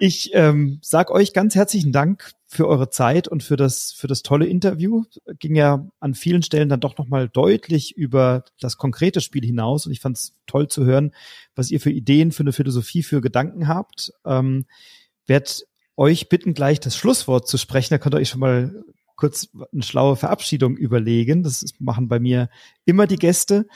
[0.00, 4.22] Ich ähm, sag euch ganz herzlichen Dank für eure Zeit und für das für das
[4.22, 5.04] tolle Interview.
[5.40, 9.86] Ging ja an vielen Stellen dann doch noch mal deutlich über das konkrete Spiel hinaus
[9.86, 11.12] und ich fand es toll zu hören,
[11.56, 14.12] was ihr für Ideen, für eine Philosophie, für Gedanken habt.
[14.24, 14.66] Ähm,
[15.26, 17.92] werd euch bitten, gleich das Schlusswort zu sprechen.
[17.92, 18.84] Da könnt ihr euch schon mal
[19.16, 21.42] kurz eine schlaue Verabschiedung überlegen.
[21.42, 22.48] Das machen bei mir
[22.84, 23.66] immer die Gäste.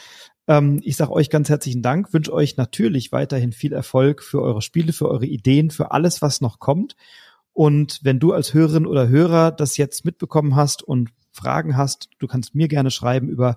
[0.49, 4.63] Ähm, ich sage euch ganz herzlichen Dank, wünsche euch natürlich weiterhin viel Erfolg für eure
[4.63, 6.97] Spiele, für eure Ideen, für alles, was noch kommt.
[7.53, 12.27] Und wenn du als Hörerin oder Hörer das jetzt mitbekommen hast und Fragen hast, du
[12.27, 13.57] kannst mir gerne schreiben über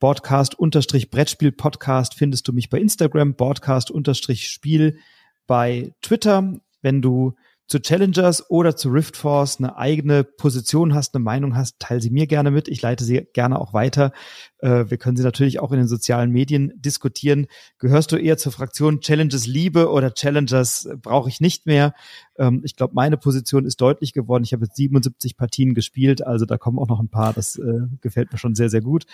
[0.00, 4.98] Broadcast-Brettspiel-Podcast findest du mich bei Instagram, Broadcast-Spiel
[5.46, 6.60] bei Twitter.
[6.82, 7.34] Wenn du
[7.68, 12.08] zu Challengers oder zu Rift Force eine eigene Position hast, eine Meinung hast, teile sie
[12.08, 12.66] mir gerne mit.
[12.66, 14.12] Ich leite sie gerne auch weiter.
[14.58, 17.46] Äh, wir können sie natürlich auch in den sozialen Medien diskutieren.
[17.78, 21.92] Gehörst du eher zur Fraktion Challenges Liebe oder Challengers brauche ich nicht mehr?
[22.38, 24.44] Ähm, ich glaube, meine Position ist deutlich geworden.
[24.44, 27.34] Ich habe jetzt 77 Partien gespielt, also da kommen auch noch ein paar.
[27.34, 29.04] Das äh, gefällt mir schon sehr, sehr gut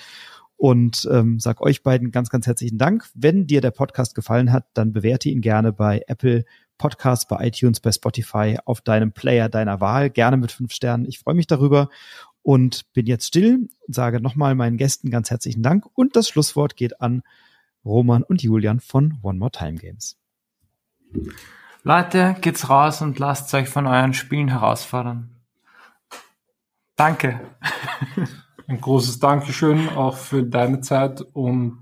[0.57, 3.09] und ähm, sag euch beiden ganz, ganz herzlichen Dank.
[3.15, 6.45] Wenn dir der Podcast gefallen hat, dann bewerte ihn gerne bei Apple
[6.79, 11.07] Podcast bei iTunes, bei Spotify, auf deinem Player deiner Wahl, gerne mit fünf Sternen.
[11.07, 11.89] Ich freue mich darüber
[12.43, 16.77] und bin jetzt still und sage nochmal meinen Gästen ganz herzlichen Dank und das Schlusswort
[16.77, 17.23] geht an
[17.85, 20.17] Roman und Julian von One More Time Games.
[21.83, 25.31] Leute, geht's raus und lasst euch von euren Spielen herausfordern.
[26.97, 27.41] Danke.
[28.67, 31.79] Ein großes Dankeschön auch für deine Zeit und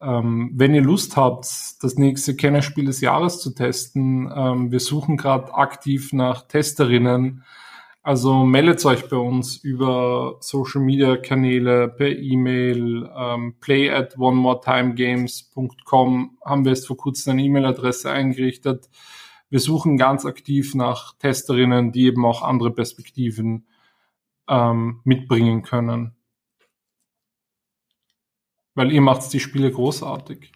[0.00, 1.46] ähm, wenn ihr Lust habt,
[1.82, 7.44] das nächste Kennerspiel des Jahres zu testen, ähm, wir suchen gerade aktiv nach Testerinnen.
[8.02, 16.38] Also meldet euch bei uns über Social Media Kanäle, per E-Mail, ähm, play at onemoretimegames.com
[16.44, 18.88] haben wir jetzt vor kurzem eine E-Mail-Adresse eingerichtet.
[19.50, 23.66] Wir suchen ganz aktiv nach Testerinnen, die eben auch andere Perspektiven
[24.48, 26.17] ähm, mitbringen können
[28.78, 30.52] weil ihr macht die Spiele großartig.